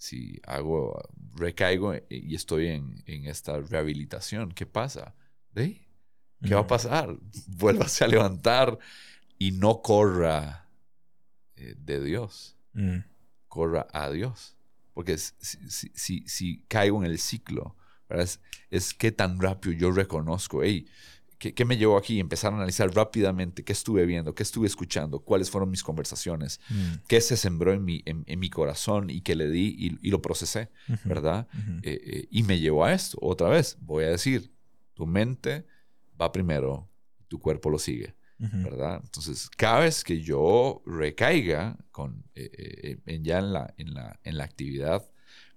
[0.04, 1.02] si hago,
[1.34, 5.14] recaigo y estoy en, esta rehabilitación, ¿qué pasa?
[5.54, 7.16] ¿Qué va a pasar?
[7.46, 8.78] Vuélvase a levantar
[9.38, 10.68] y no corra
[11.56, 12.98] eh, de Dios, mm.
[13.48, 14.56] corra a Dios.
[14.92, 17.74] Porque si, si, si, caigo en el ciclo,
[18.10, 20.86] es, es que tan rápido yo reconozco, hey,
[21.38, 22.20] ¿Qué, me llevó aquí?
[22.20, 27.06] Empezar a analizar rápidamente qué estuve viendo, qué estuve escuchando, cuáles fueron mis conversaciones, mm.
[27.08, 30.70] qué se sembró en mi, en, mi corazón y qué le di y, lo procesé,
[31.04, 31.48] ¿verdad?
[31.82, 33.18] Eh, eh, y me llevó a esto.
[33.20, 34.52] Otra vez, voy a decir,
[34.94, 35.66] tu mente
[36.20, 36.88] va primero,
[37.28, 38.14] tu cuerpo lo sigue.
[38.36, 39.00] ¿verdad?
[39.02, 44.36] Entonces, cada vez que yo recaiga con, eh, en ya en la, en la, en
[44.36, 45.08] la actividad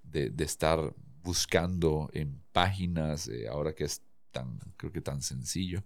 [0.04, 4.04] de, de estar buscando en páginas, ahora que es
[4.78, 5.84] creo que tan sencillo,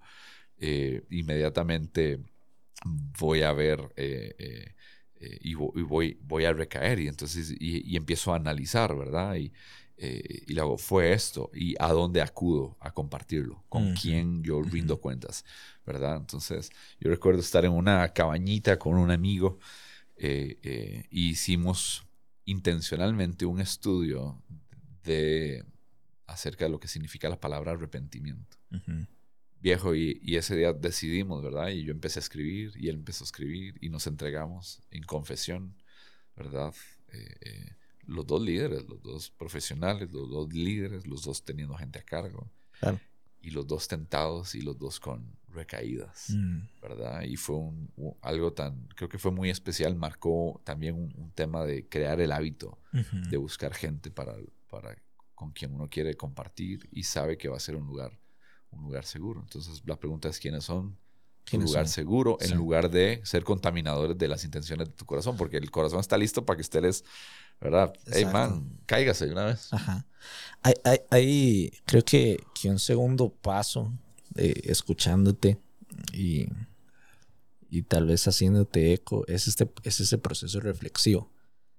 [0.58, 2.20] eh, inmediatamente
[3.20, 4.76] voy a ver eh,
[5.16, 9.36] eh, y, voy, voy a recaer y entonces y, empiezo a analizar, ¿verdad?
[9.36, 9.52] Y,
[9.98, 15.46] y luego fue esto y a dónde acudo a compartirlo, con quién yo rindo cuentas,
[15.86, 16.18] ¿verdad?
[16.18, 19.60] Entonces yo recuerdo estar en una cabañita con un amigo
[20.18, 22.04] y hicimos
[22.46, 24.42] intencionalmente un estudio
[25.04, 25.64] de
[26.32, 28.58] acerca de lo que significa la palabra arrepentimiento.
[29.62, 31.70] Viejo, y, ese día decidimos, ¿verdad?
[31.70, 35.76] Y yo empecé a escribir y él empezó a escribir y nos entregamos en confesión,
[36.36, 36.74] ¿verdad?
[37.10, 37.70] Eh, eh,
[38.08, 42.52] los dos líderes, los dos profesionales, los dos líderes, los dos teniendo gente a cargo.
[43.44, 46.60] Y los dos tentados y los dos con recaídas, Mm.
[46.82, 47.22] ¿verdad?
[47.24, 51.32] Y fue un, un- algo tan, creo que fue muy especial, marcó también un, un
[51.32, 52.80] tema de crear el hábito
[53.30, 54.36] de buscar gente para,
[54.70, 54.96] para
[55.42, 58.12] con quien uno quiere compartir y sabe que va a ser un lugar,
[58.70, 59.40] un lugar seguro.
[59.42, 60.98] Entonces la pregunta es quiénes son un
[61.46, 61.94] ¿Quiénes lugar son?
[61.94, 62.54] seguro en Sí.
[62.54, 66.46] lugar de ser contaminadores de las intenciones de tu corazón, porque el corazón está listo
[66.46, 67.04] para que usted les,
[67.60, 67.92] ¿verdad?
[68.06, 68.32] Hey Exacto.
[68.38, 69.74] man, cáigase de una vez.
[69.74, 70.06] Ajá.
[70.62, 73.92] Hay, hay, hay- creo que, que un segundo paso,
[74.36, 75.58] eh, escuchándote
[76.14, 76.46] y,
[77.72, 81.32] y tal vez haciéndote eco, es, este, es ese proceso reflexivo.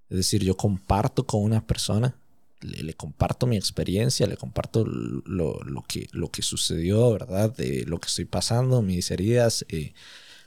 [0.08, 2.18] Es decir, yo comparto con una persona,
[2.62, 7.54] le, comparto mi experiencia, le comparto lo, que, lo que sucedió, ¿verdad?
[7.54, 9.92] De lo que estoy pasando, mis heridas, eh,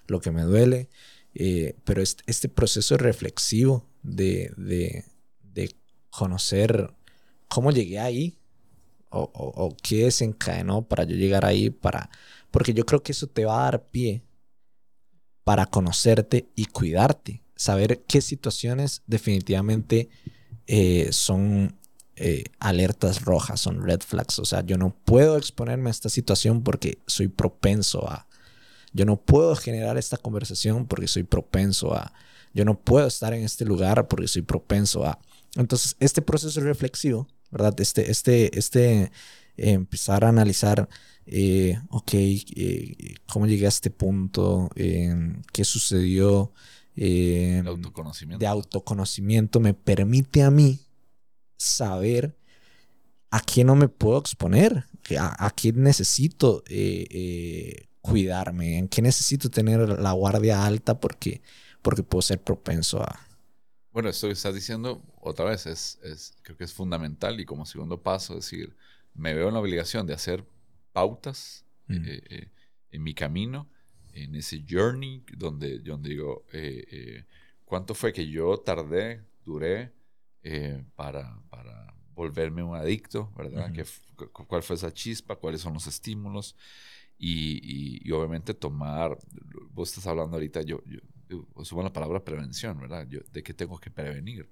[0.07, 0.89] lo que me duele.
[1.35, 5.05] eh, pero este, proceso reflexivo de, de,
[5.53, 5.75] de
[6.09, 6.93] conocer
[7.49, 8.37] cómo llegué ahí
[9.09, 12.09] o, o- o qué desencadenó para yo llegar ahí, para,
[12.51, 14.23] porque yo creo que eso te va a dar pie
[15.43, 20.09] para conocerte y cuidarte, saber qué situaciones definitivamente
[20.67, 21.77] eh, son
[22.15, 26.63] eh, alertas rojas, son red flags, o sea, yo no puedo exponerme a esta situación
[26.63, 28.27] porque soy propenso a,
[28.93, 32.13] yo no puedo generar esta conversación porque soy propenso a,
[32.53, 35.19] yo no puedo estar en este lugar porque soy propenso a.
[35.55, 37.79] Entonces, este proceso reflexivo, ¿verdad?
[37.81, 39.11] Este, este, este
[39.57, 40.87] eh, empezar a analizar,
[41.25, 46.53] eh, ok, eh, cómo llegué a este punto, qué sucedió,
[47.65, 48.39] autoconocimiento.
[48.39, 50.79] de autoconocimiento me permite a mí
[51.57, 52.35] saber
[53.31, 54.85] a qué no me puedo exponer,
[55.19, 61.41] a, a qué necesito eh, eh, cuidarme, en qué necesito tener la guardia alta porque,
[61.81, 63.19] porque puedo ser propenso a...
[63.91, 67.65] Bueno, esto que estás diciendo otra vez es, es, creo que es fundamental y como
[67.65, 68.75] segundo paso, decir,
[69.13, 70.45] me veo en la obligación de hacer
[70.91, 72.03] pautas Mm.
[72.03, 72.49] eh, eh,
[72.89, 73.69] en mi camino,
[74.13, 77.25] en ese journey donde, donde digo, eh, eh,
[77.63, 79.93] ¿cuánto fue que yo tardé, duré
[80.47, 83.65] eh, para, para volverme un adicto, ¿verdad?
[83.65, 83.73] Ujú.
[83.73, 85.35] ¿Qué f- cu- ¿Cuál fue esa chispa?
[85.35, 86.55] ¿Cuáles son los estímulos?
[87.17, 89.17] Y, y- y obviamente tomar,
[89.71, 93.07] vos estás hablando ahorita, yo, yo, yo uso la palabra prevención, ¿verdad?
[93.09, 94.47] Yo, ¿De qué tengo que prevenir?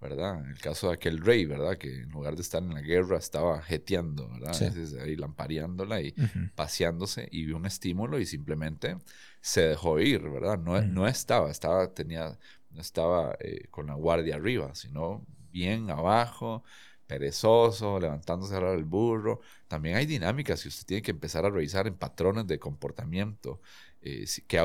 [0.00, 0.44] ¿verdad?
[0.44, 1.78] En el caso de aquel rey, ¿verdad?
[1.78, 4.52] Que en lugar de estar en la guerra estaba jeteando, ¿verdad?
[4.52, 4.96] Sí.
[5.00, 6.50] Ahí lampareándola y Ujú.
[6.54, 8.96] paseándose y vio un estímulo y simplemente
[9.40, 10.58] se dejó ir, ¿verdad?
[10.58, 10.92] No, Mm.
[10.92, 12.36] no estaba, estaba, tenía,
[12.70, 16.62] no estaba eh, con la guardia arriba, sino bien abajo,
[17.06, 19.40] perezoso, levantándose a hablar el burro.
[19.66, 23.60] También hay dinámicas y usted tiene que empezar a revisar en patrones de comportamiento.
[24.00, 24.58] eh, si, que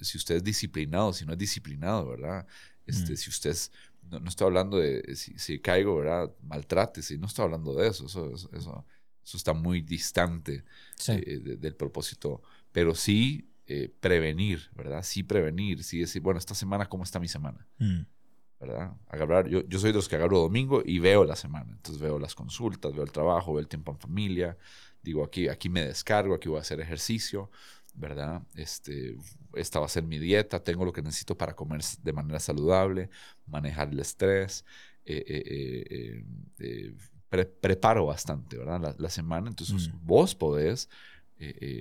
[0.00, 2.46] si usted es disciplinado, si no es disciplinado, ¿verdad?
[2.84, 3.16] Este, Mm.
[3.16, 3.70] Si usted es,
[4.10, 6.32] no, no estoy hablando de si, si caigo, ¿verdad?
[6.42, 8.84] Maltrátese, no estoy hablando de eso, eso, eso, eso,
[9.24, 10.64] eso está muy distante
[10.96, 11.12] Sí.
[11.12, 12.42] eh, de- del propósito,
[12.72, 15.04] pero sí eh, prevenir, ¿verdad?
[15.04, 17.64] Sí prevenir, sí decir, bueno, esta semana, ¿cómo está mi semana?
[17.78, 18.00] Mm.
[18.62, 18.92] ¿Verdad?
[19.08, 21.70] Agarrar, yo, yo soy de los que agarro domingo y veo la semana.
[21.72, 24.56] Entonces veo las consultas, veo el trabajo, veo el tiempo en familia.
[25.02, 27.50] Digo, aquí, aquí me descargo, aquí voy a hacer ejercicio,
[27.94, 28.42] ¿verdad?
[28.54, 29.16] Este,
[29.54, 33.10] esta va a ser mi dieta, tengo lo que necesito para comer de manera saludable,
[33.46, 34.64] manejar el estrés.
[35.04, 36.24] eh, eh,
[36.60, 36.94] eh,
[37.28, 38.80] pre- preparo bastante, ¿verdad?
[38.80, 39.48] La, la semana.
[39.48, 40.06] Entonces Mm.
[40.06, 40.88] vos podés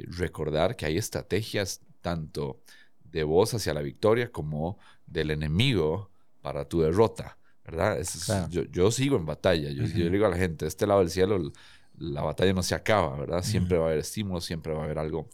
[0.07, 2.61] recordar que hay estrategias tanto
[3.03, 6.10] de vos hacia la victoria como del enemigo
[6.41, 7.99] para tu derrota, ¿verdad?
[7.99, 8.47] Es- Claro.
[8.49, 11.51] yo, yo sigo en batalla, yo, le digo a la gente, este lado del cielo
[11.97, 13.43] la batalla no se acaba, ¿verdad?
[13.43, 15.29] Siempre va a haber estímulos, siempre va a haber algo,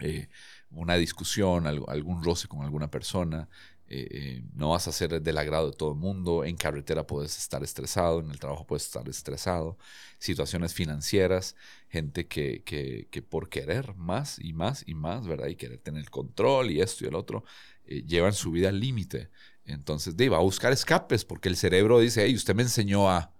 [0.00, 0.28] eh,
[0.70, 3.48] una discusión, algo- algún roce con alguna persona,
[3.90, 7.36] eh, eh, no vas a ser del agrado de todo el mundo, en carretera puedes
[7.38, 9.76] estar estresado, en el trabajo puedes estar estresado,
[10.18, 11.56] situaciones financieras,
[11.88, 15.48] gente que, que, que por querer más y más y más, ¿verdad?
[15.48, 17.44] Y querer tener el control y esto y el otro,
[17.86, 19.30] eh, llevan su vida al límite.
[19.68, 23.32] Entonces, de, va a buscar escapes porque el cerebro dice, hey, usted me enseñó a,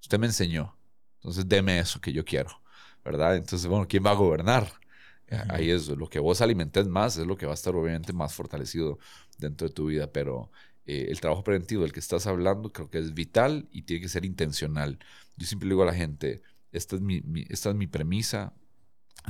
[0.00, 0.76] usted me enseñó,
[1.16, 2.62] entonces deme eso que yo quiero,
[3.04, 3.36] ¿verdad?
[3.36, 4.72] Entonces, bueno, ¿quién va a gobernar?
[5.28, 5.42] Eh.
[5.50, 8.32] Ahí es lo que vos alimentes más, es lo que va a estar obviamente más
[8.34, 8.98] fortalecido
[9.38, 10.50] dentro de tu vida, pero
[10.86, 14.08] eh, el trabajo preventivo del que estás hablando creo que es vital y tiene que
[14.08, 14.98] ser intencional.
[15.36, 16.40] Yo siempre le digo a la gente,
[16.72, 18.54] esta es mi, mi- esta es mi premisa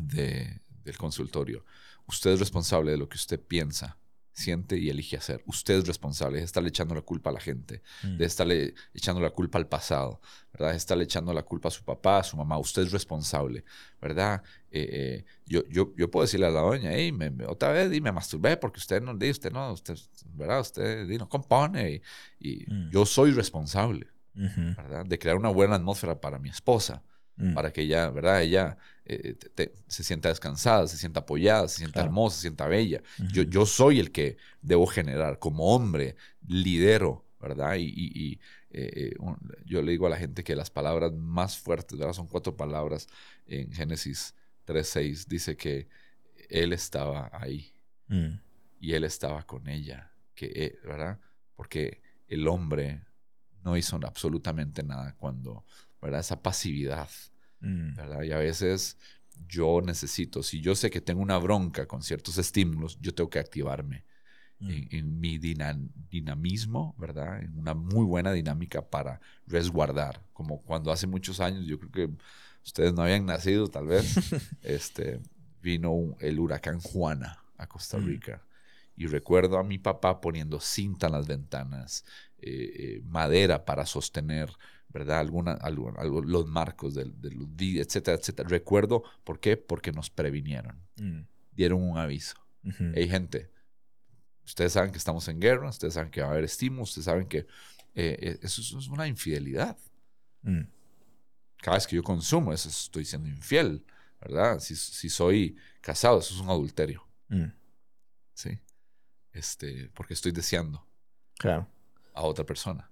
[0.01, 1.65] de- del consultorio.
[2.07, 3.97] Usted es responsable de lo que usted piensa,
[4.39, 5.43] siente y elige hacer.
[5.47, 8.17] Usted es responsable de estarle echando la culpa a la gente, Mm.
[8.19, 10.21] de estarle echando la culpa al pasado,
[10.53, 10.71] ¿verdad?
[10.71, 12.59] De estarle echando la culpa a su papá, a su mamá.
[12.59, 13.65] Usted es responsable,
[14.01, 14.43] ¿verdad?
[14.71, 17.93] Eh, eh, yo, yo, yo puedo decirle a la doña, hey, me, me- otra vez
[17.93, 19.97] y me masturbé porque usted no, usted no, usted,
[20.35, 20.61] ¿verdad?
[20.61, 22.01] Usted no compone
[22.39, 22.91] y, y Mm.
[22.91, 24.07] yo soy responsable.
[24.35, 25.05] ¿verdad?
[25.05, 27.03] De crear una buena atmósfera para mi esposa,
[27.37, 27.55] Mm.
[27.55, 28.43] para que ella, ¿verdad?
[28.43, 28.77] Ella
[29.09, 32.07] eh, te- te- se sienta descansada, se sienta apoyada, se sienta Claro.
[32.09, 33.03] hermosa, se sienta bella.
[33.33, 37.77] yo, yo soy el que debo generar como hombre, lidero, ¿verdad?
[37.77, 38.33] Y, y- y,
[38.71, 42.13] eh, eh, un- yo le digo a la gente que las palabras más fuertes, ¿verdad?
[42.15, 43.07] Son cuatro palabras
[43.47, 44.35] en Génesis
[44.65, 45.89] 3.6, dice que
[46.51, 47.73] él estaba ahí
[48.09, 48.39] Mm.
[48.81, 51.19] y él estaba con ella, que, ¿verdad?
[51.57, 53.03] Porque el hombre
[53.65, 55.65] no hizo absolutamente nada cuando,
[56.01, 56.21] ¿verdad?
[56.21, 57.09] Esa pasividad,
[57.61, 57.95] Mm.
[57.95, 58.23] ¿verdad?
[58.23, 58.97] Y a veces
[59.47, 63.39] yo necesito, si yo sé que tengo una bronca con ciertos estímulos, yo tengo que
[63.39, 64.05] activarme
[64.61, 64.71] Mm.
[64.71, 65.79] en, en mi dina-
[66.11, 67.41] dinamismo, ¿verdad?
[67.43, 72.11] En una muy buena dinámica para resguardar, como cuando hace muchos años, yo creo que
[72.65, 74.05] ustedes no habían nacido tal vez,
[74.63, 75.21] este,
[75.63, 78.07] vino el huracán Juana a Costa Mm.
[78.07, 78.43] Rica.
[78.97, 82.05] Y recuerdo a mi papá poniendo cinta en las ventanas,
[82.39, 84.51] eh, eh, madera para sostener,
[84.89, 85.19] ¿verdad?
[85.21, 88.49] Alguna, algo- algo- los marcos de, de los di- etcétera, etcétera.
[88.49, 89.57] Recuerdo, ¿por qué?
[89.57, 91.21] Porque nos previnieron, Mm.
[91.53, 92.37] dieron un aviso.
[92.65, 92.93] Ujú.
[92.95, 93.51] Hey, gente,
[94.45, 97.27] ustedes saben que estamos en guerra, ustedes saben que va a haber estímulos, ustedes saben
[97.29, 97.47] que
[97.95, 99.77] eh, eh, eso, es- es una infidelidad.
[100.43, 100.63] Mm.
[101.61, 103.85] Cada vez que yo consumo, eso estoy siendo infiel,
[104.21, 104.61] ¿verdad?
[104.61, 107.47] Si, si soy casado, eso es un adulterio, Mm.
[108.35, 108.59] ¿sí?
[109.33, 110.87] Este, porque estoy deseando
[111.39, 111.69] Claro.
[112.19, 112.91] A otra persona.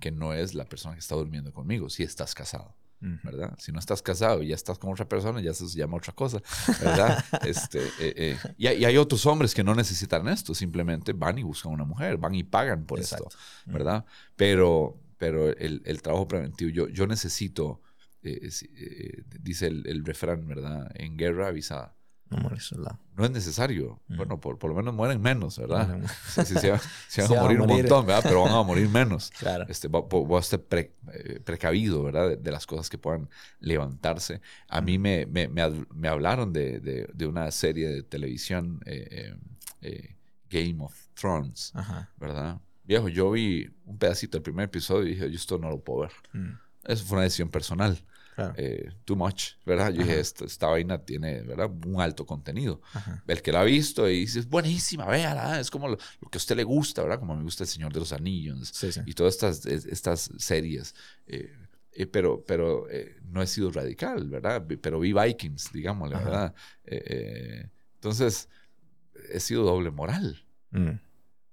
[0.00, 2.74] Que no es la persona que está durmiendo conmigo, si estás casado.
[3.24, 3.56] ¿verdad?
[3.58, 6.40] Si no estás casado y ya estás con otra persona, ya se llama otra cosa,
[6.80, 7.18] ¿verdad?
[7.44, 11.36] este, eh, eh, y, hay- y hay otros hombres que no necesitan esto, simplemente van
[11.36, 13.26] y buscan una mujer, van y pagan por Exacto.
[13.28, 13.38] esto,
[13.72, 14.04] ¿verdad?
[14.36, 17.80] Pero, pero el, el trabajo preventivo, yo, yo necesito,
[18.22, 20.88] si- eh, dice el, el refrán, ¿verdad?
[20.94, 21.96] En guerra avisada.
[22.36, 22.98] No morir soldado.
[23.16, 24.00] No es necesario.
[24.08, 24.16] Mm.
[24.16, 26.00] Bueno, por, por lo menos mueren menos, ¿verdad?
[26.28, 26.54] Sí, sí,
[27.08, 28.22] sí, van- a morir un montón, ¿verdad?
[28.22, 29.30] Pero van a morir menos.
[29.38, 29.66] Claro.
[29.68, 32.28] Este, voy a estar pre- eh, precavido, ¿verdad?
[32.30, 33.28] De, de las cosas que puedan
[33.60, 34.40] levantarse.
[34.68, 39.34] A mí me, me, me hablaron de, de- de una serie de televisión, eh, eh,
[39.82, 40.16] eh,
[40.50, 42.10] Game of Thrones, Ajá.
[42.18, 42.60] ¿verdad?
[42.84, 46.00] Viejo, yo vi un pedacito del primer episodio y dije, yo esto no lo puedo
[46.00, 46.12] ver.
[46.32, 46.52] Mm.
[46.84, 47.96] Eso fue una decisión personal.
[48.34, 48.54] Claro.
[48.56, 49.90] eh, too much, ¿verdad?
[49.92, 50.20] Yo dije, Ajá.
[50.20, 51.70] esto, esta vaina tiene, ¿verdad?
[51.86, 53.22] Un alto contenido Ajá.
[53.26, 56.38] el que la ha visto y dice, es buenísima, véala, es como lo, lo que
[56.38, 57.18] a usted le gusta, ¿verdad?
[57.18, 59.00] Como me gusta El Señor de los Anillos Sí, sí.
[59.04, 60.94] y todas estas, es- estas series.
[61.26, 61.52] eh,
[61.94, 64.64] eh, pero pero eh, no he sido radical, ¿verdad?
[64.80, 66.24] Pero vi Vikings, digámosle, Ajá.
[66.24, 66.54] ¿verdad?
[66.84, 68.48] Eh, eh, entonces,
[69.30, 70.98] he sido doble moral Mm.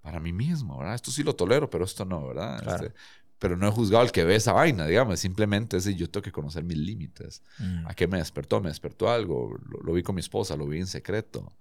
[0.02, 0.96] para mí mismo, ¿verdad?
[0.96, 2.62] Esto sí lo tolero, pero esto no, ¿verdad?
[2.64, 2.86] Claro.
[2.86, 2.98] Este,
[3.40, 5.20] pero no he juzgado al que ve esa vaina, digamos.
[5.20, 7.42] Simplemente es yo tengo que conocer mis límites.
[7.58, 7.88] Mm.
[7.88, 8.60] ¿A qué me despertó?
[8.62, 9.58] Me despertó algo.
[9.70, 11.52] Lo, lo vi con mi esposa, lo vi en secreto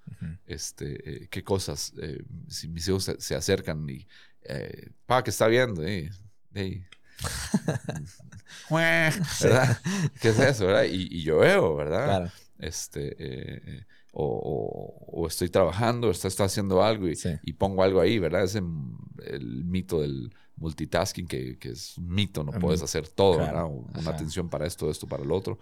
[0.47, 4.07] este, eh, qué cosas, eh, si mis hijos se, se acercan y,
[4.43, 5.85] eh, pa, ¿qué está viendo?
[5.87, 6.11] Eh,
[6.55, 6.85] eh,
[8.71, 9.79] ¿Verdad?
[10.21, 10.67] ¿Qué es eso?
[10.67, 10.85] ¿verdad?
[10.85, 12.05] Y, y yo veo, ¿verdad?
[12.07, 12.31] Claro.
[12.59, 17.31] Este, eh, o, o- o estoy trabajando, o estoy, estoy haciendo algo y, Sí.
[17.43, 18.45] y pongo algo ahí, ¿verdad?
[18.45, 23.39] Ese m- el mito del multitasking, que, que es un mito, no puedes hacer todo,
[23.39, 23.69] Claro.
[23.69, 24.11] Una Ajá.
[24.11, 25.59] atención para esto, esto para el otro.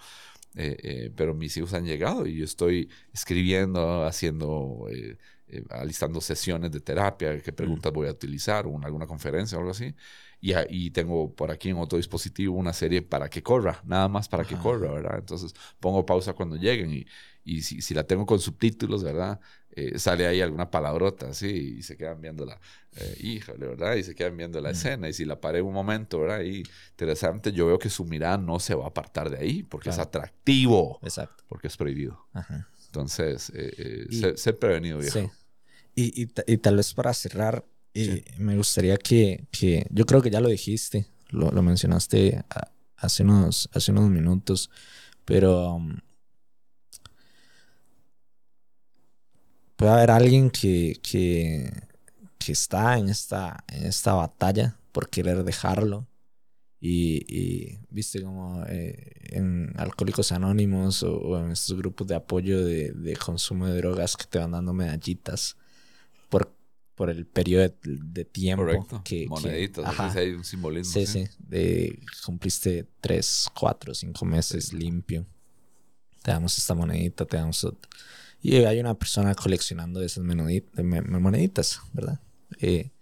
[0.54, 5.18] Eh, eh, pero mis hijos han llegado y yo estoy escribiendo, haciendo, eh,
[5.48, 9.72] eh, alistando sesiones de terapia, qué preguntas voy a utilizar, en alguna conferencia o algo
[9.72, 9.94] así.
[10.40, 14.08] Y, a- y tengo por aquí en otro dispositivo una serie para que corra, nada
[14.08, 15.18] más para que corra, ¿verdad?
[15.18, 17.06] Entonces pongo pausa cuando lleguen y,
[17.44, 19.40] y si, si la tengo con subtítulos, ¿verdad?
[19.78, 22.58] Eh, sale ahí alguna palabrota así y se quedan viendo la,
[22.96, 23.94] eh, híjole, ¿verdad?
[23.96, 26.40] Y se quedan viendo la escena y si la paré un momento, ¿verdad?
[26.40, 26.62] Y
[26.92, 29.98] interesante, yo veo que su mirada no se va a apartar de ahí porque es
[29.98, 31.44] atractivo, Exacto.
[31.46, 32.26] porque es prohibido.
[32.32, 32.66] Ajá.
[32.86, 35.18] Entonces, eh, eh, Y- prevenido, viejo.
[35.20, 35.28] Sí.
[35.94, 37.62] Y, y, ta- y tal vez para cerrar,
[37.92, 42.70] eh, me gustaría que, que, yo creo que ya lo dijiste, lo, lo mencionaste a-
[42.96, 44.70] hace, unos, hace unos minutos,
[45.26, 45.98] pero um,
[49.76, 51.70] puede haber alguien que, que,
[52.38, 56.06] que está en esta, en esta batalla por querer dejarlo.
[56.78, 62.64] Y, y, viste como eh, en Alcohólicos Anónimos o, o en estos grupos de apoyo
[62.64, 65.56] de, de consumo de drogas que te van dando medallitas
[66.28, 66.54] por,
[66.94, 69.00] por el periodo de, de tiempo Correcto.
[69.04, 70.06] que, que- Moneditas, ajá.
[70.08, 70.92] así hay un simbolismo.
[70.92, 71.26] Sí, sí.
[71.38, 75.26] De cumpliste tres, cuatro, cinco meses limpio.
[76.22, 77.88] Te damos esta monedita, te damos otra.
[78.46, 82.20] Y hay una persona coleccionando esas moneditas, ¿verdad?
[82.60, 82.92] Eh,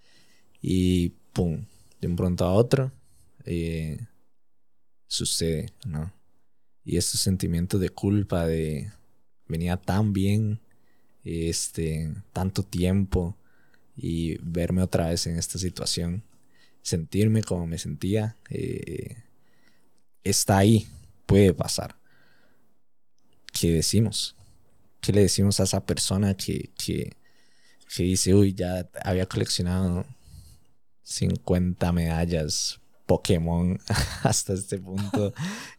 [0.63, 1.67] y pum,
[2.01, 2.91] de un pronto a otro,
[3.45, 3.99] eh,
[5.07, 6.11] sucede, ¿no?
[6.83, 8.91] Y estos sentimientos de culpa de
[9.47, 10.63] venía tan bien,
[11.25, 13.37] este, tanto tiempo
[13.95, 16.25] y verme otra vez en esta situación
[16.81, 19.17] sentirme como me sentía, eh,
[20.23, 20.87] está ahí,
[21.27, 21.97] puede pasar.
[23.53, 24.37] ¿qué decimos?
[25.05, 27.15] ¿Qué le decimos a esa persona que, que,
[27.95, 30.07] que dice, uy, ya había coleccionado
[31.03, 33.79] 50 medallas Pokémon
[34.23, 35.35] hasta este punto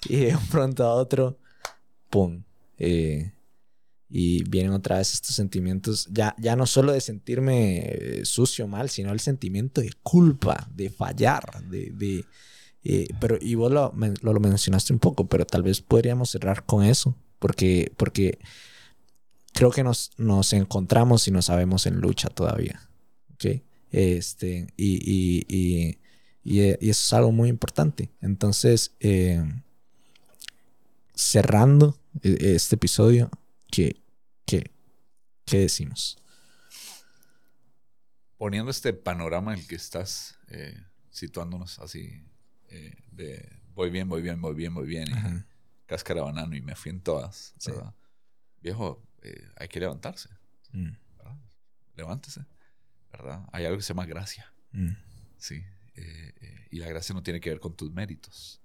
[0.07, 1.39] y de un pronto a otro,
[2.11, 2.43] ¡pum!
[2.77, 3.31] Eh,
[4.11, 8.91] y vienen otra vez estos sentimientos, ya, ya no solo de sentirme eh, sucio, mal,
[8.91, 11.89] sino el sentimiento de culpa, de fallar, de...
[11.89, 12.25] de
[12.83, 16.85] eh, pero, y vos lo, lo, mencionaste un poco, pero tal vez podríamos cerrar con
[16.85, 18.37] eso, porque, porque
[19.55, 22.81] creo que nos, nos encontramos y no sabemos en lucha todavía.
[23.33, 23.63] ¿okay?
[23.89, 25.97] Este, y, y, y,
[26.43, 28.11] y, eso es algo muy importante.
[28.19, 29.41] Entonces, eh,
[31.15, 33.31] cerrando este episodio,
[33.71, 34.01] ¿qué,
[34.45, 34.71] qué,
[35.45, 36.17] qué decimos?
[38.37, 40.77] Poniendo este panorama en el que estás eh,
[41.11, 42.25] situándonos así,
[42.67, 46.75] eh, de voy bien, voy bien, voy bien, voy bien, y cáscara banano y me
[46.75, 47.53] fui en todas,
[48.61, 49.01] Viejo,
[49.55, 50.29] hay que levantarse.
[50.71, 50.91] Mm.
[51.95, 52.45] Levántese,
[53.11, 53.47] ¿verdad?
[53.53, 54.53] Hay algo que se llama gracia.
[54.71, 54.91] Mm.
[55.37, 55.63] Sí.
[56.71, 58.61] y la gracia no tiene que ver con tus méritos.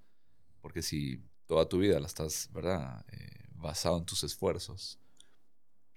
[0.60, 3.04] Porque si toda tu vida la estás, ¿verdad?
[3.08, 4.98] Eh, basado en tus esfuerzos,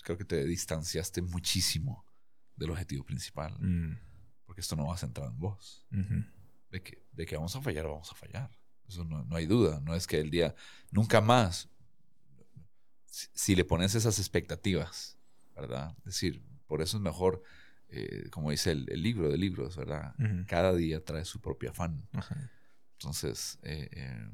[0.03, 2.05] creo que te distanciaste muchísimo
[2.55, 3.55] del objetivo principal.
[3.59, 3.97] Mm.
[4.45, 5.85] Porque esto no va a centrar en vos.
[6.69, 8.51] de, que, de que vamos a fallar, vamos a fallar.
[8.87, 9.79] Eso no, no, hay duda.
[9.81, 10.53] No es que el día,
[10.91, 11.69] nunca más,
[13.13, 15.17] si, le pones esas expectativas,
[15.55, 15.95] ¿verdad?
[15.99, 17.43] Es decir, por eso es mejor,
[17.89, 20.15] eh, como dice el, libro de libros, ¿verdad?
[20.47, 22.07] Cada día trae su propio afán.
[22.93, 24.29] Entonces, eh,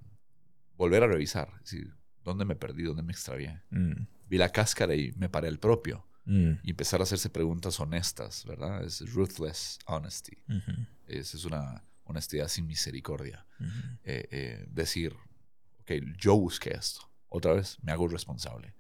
[0.76, 2.84] volver a revisar, decir, ¿dónde me perdí?
[2.84, 3.62] ¿Dónde me extravié?
[3.70, 4.06] Mm.
[4.28, 6.08] Vi la cáscara y me paré al propio.
[6.26, 6.54] Mm.
[6.64, 8.84] Y empezar a hacerse preguntas honestas, ¿verdad?
[8.84, 10.38] Es ruthless honesty.
[11.08, 13.46] es, es, una honestidad sin misericordia.
[14.04, 15.14] Eh, eh, decir,
[15.82, 17.02] ok, yo busqué esto.
[17.30, 18.74] Otra vez, me hago responsable.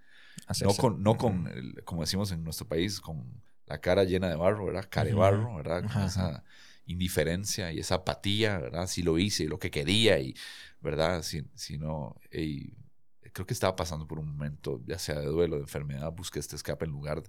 [0.61, 1.49] No con, no con
[1.85, 4.87] como decimos en nuestro país, con la cara llena de barro, ¿verdad?
[4.89, 5.83] Care barro, ¿verdad?
[5.91, 6.43] Con esa
[6.85, 8.87] indiferencia y esa apatía, ¿verdad?
[8.87, 10.35] Si lo hice, lo que quería y
[10.81, 11.23] ¿verdad?
[11.23, 16.11] Si, no, creo que estaba pasando por un momento, ya sea de duelo, de enfermedad,
[16.11, 17.21] busqué este escape en lugar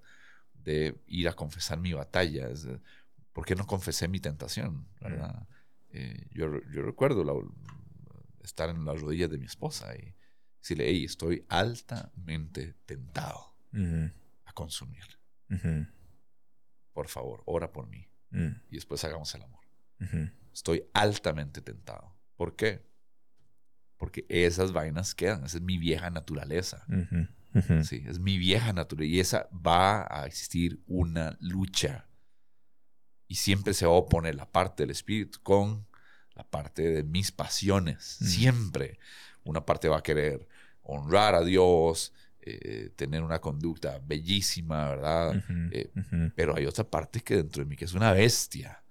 [0.54, 2.48] de ir a confesar mi batalla.
[3.32, 4.86] ¿Por qué no confesé mi tentación?
[5.00, 5.46] ¿verdad?
[5.92, 7.24] Eh, yo, recuerdo
[8.42, 10.14] estar en las rodillas de mi esposa y
[10.60, 13.54] decirle, hey, estoy altamente tentado
[14.44, 15.04] a consumir.
[16.92, 18.06] Por favor, ora por mí.
[18.30, 18.50] Mm.
[18.70, 19.60] Y después hagamos el amor.
[20.52, 22.14] Estoy altamente tentado.
[22.36, 22.90] ¿Por qué?
[24.00, 26.86] porque esas vainas quedan, esa es mi vieja naturaleza.
[27.82, 32.08] Sí, es mi vieja naturaleza y esa va a existir una lucha.
[33.28, 35.86] Y siempre se va a oponer la parte del espíritu con
[36.34, 38.02] la parte de mis pasiones.
[38.02, 38.98] Siempre.
[39.44, 40.48] Una parte va a querer
[40.90, 42.12] honrar a Dios,
[42.42, 45.42] eh, tener una conducta bellísima, ¿verdad?
[45.72, 45.90] Eh,
[46.34, 48.82] pero hay otra parte que dentro de mí que es una bestia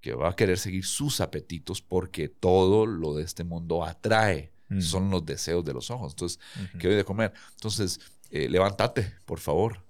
[0.00, 4.52] que va a querer seguir sus apetitos porque todo lo de este mundo atrae.
[4.78, 6.12] Son los deseos de los ojos.
[6.12, 6.38] Entonces,
[6.78, 7.32] ¿qué voy de comer?
[7.56, 7.98] Entonces,
[8.30, 9.84] eh, levántate, por favor.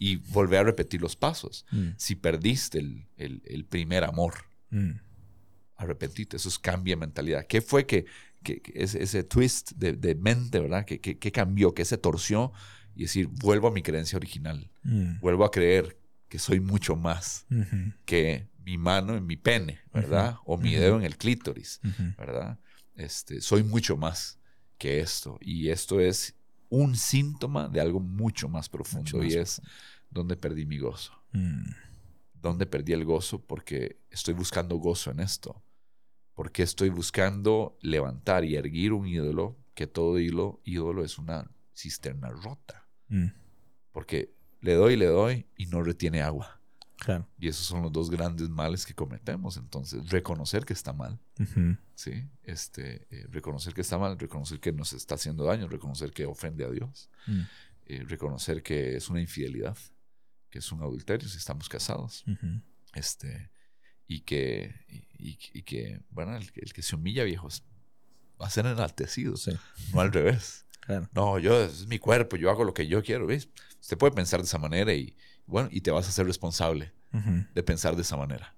[0.00, 1.64] Y volver a repetir los pasos.
[1.70, 1.90] Mm.
[1.96, 4.34] Si perdiste el, primer amor,
[4.70, 4.90] mm.
[5.76, 6.36] arrepentite.
[6.36, 7.46] Eso es cambia mentalidad.
[7.46, 8.06] ¿Qué fue que,
[8.74, 10.84] ese, twist de, mente, ¿verdad?
[10.84, 11.74] ¿Qué, cambió?
[11.74, 12.52] ¿Qué se torció?
[12.94, 14.70] Y decir, vuelvo a mi creencia original.
[14.82, 15.20] Mm.
[15.20, 17.46] Vuelvo a creer que soy mucho más
[18.04, 20.36] que mi mano en mi pene, ¿verdad?
[20.44, 21.80] O mi dedo en el clítoris,
[22.16, 22.58] ¿verdad?
[22.96, 24.38] Este, soy mucho más
[24.78, 25.38] que esto.
[25.40, 26.34] Y esto es
[26.68, 29.60] un síntoma de algo mucho más profundo y es
[30.10, 31.12] donde perdí mi gozo.
[31.32, 31.70] Mm.
[32.40, 35.62] Donde perdí el gozo porque estoy buscando gozo en esto.
[36.34, 42.30] Porque estoy buscando levantar y erguir un ídolo que todo ídolo, ídolo es una cisterna
[42.30, 42.88] rota.
[43.08, 43.28] Mm.
[43.92, 46.60] Porque le doy, le doy y no retiene agua.
[47.38, 49.56] Y esos son los dos grandes males que cometemos.
[49.56, 51.20] Entonces, reconocer que está mal,
[51.94, 52.28] ¿sí?
[52.42, 56.64] Este, eh, reconocer que está mal, reconocer que nos está haciendo daño, reconocer que ofende
[56.64, 57.40] a Dios, mm.
[57.86, 59.76] eh, reconocer que es una infidelidad,
[60.48, 62.24] que es un adulterio si estamos casados,
[62.94, 63.50] este,
[64.06, 64.74] y que,
[65.18, 67.64] y, que bueno, el, que se humilla, viejos,
[68.40, 69.34] va a ser enaltecido,
[69.92, 70.60] no al revés.
[71.14, 73.48] No, yo, es mi cuerpo, yo hago lo que yo quiero, ¿ves?
[73.80, 77.62] Usted puede pensar de esa manera y bueno, y te vas a ser responsable de
[77.62, 78.54] pensar de esa manera.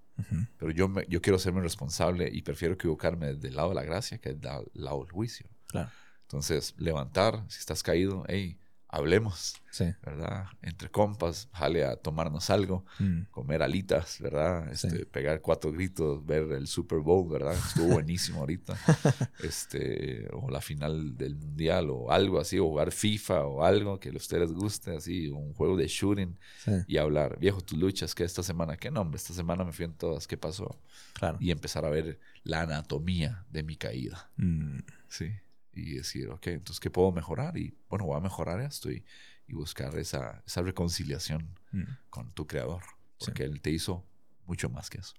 [0.59, 4.30] Pero yo, yo quiero serme responsable y prefiero equivocarme del lado de la gracia que
[4.34, 4.40] del
[4.74, 5.47] lado del juicio.
[5.68, 5.88] Claro.
[6.22, 8.59] Entonces, levantar, si estás caído, hey,
[8.97, 9.84] hablemos, Sí.
[10.03, 10.47] ¿verdad?
[10.62, 13.22] Entre compas, jale a tomarnos algo, Mm.
[13.30, 14.72] comer alitas, ¿verdad?
[14.74, 14.86] Sí.
[14.86, 17.53] Este, Pegar cuatro gritos, ver el Super Bowl, ¿verdad?
[17.55, 18.74] Estuvo buenísimo ahorita.
[19.42, 24.09] este, o la final del Mundial o algo así, o jugar FIFA o algo que
[24.09, 26.72] a ustedes les guste, así, un juego de shooting Sí.
[26.86, 28.76] y hablar, viejo, tus luchas, ¿qué esta semana?
[28.76, 29.16] ¿Qué nombre?
[29.16, 30.78] Esta semana me fui en todas, ¿qué pasó?
[31.14, 31.36] Claro.
[31.40, 34.78] Y empezar a ver la anatomía de mi caída, Mm.
[35.09, 35.32] ¿sí?
[35.76, 37.56] Y decir, ok, entonces, ¿qué puedo mejorar?
[37.58, 39.04] Y bueno, voy a mejorar esto y,
[39.46, 41.82] y buscar esa, esa reconciliación Mm.
[42.10, 42.82] con tu creador,
[43.18, 43.26] Sí.
[43.26, 44.04] porque él te hizo
[44.46, 45.14] mucho más que eso.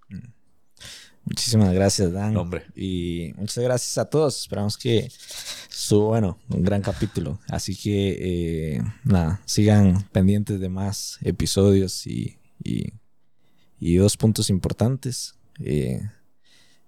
[1.23, 2.37] Muchísimas gracias, Dan.
[2.37, 2.65] Hombre.
[2.75, 4.39] Y muchas gracias a todos.
[4.41, 5.09] Esperamos que
[5.69, 7.39] estuvo bueno, un gran capítulo.
[7.49, 12.93] Así que eh, nada, sigan pendientes de más episodios y, y,
[13.79, 16.01] y dos puntos importantes eh,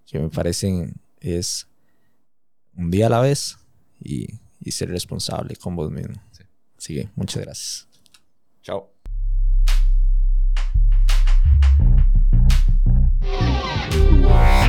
[0.06, 1.68] que me parecen es
[2.80, 3.58] un día a la vez
[4.02, 6.16] y, y ser responsable con vos mismo.
[6.32, 6.44] Sí.
[6.78, 7.88] Así que muchas gracias.
[8.64, 8.90] Chao.
[14.22, 14.69] Wow.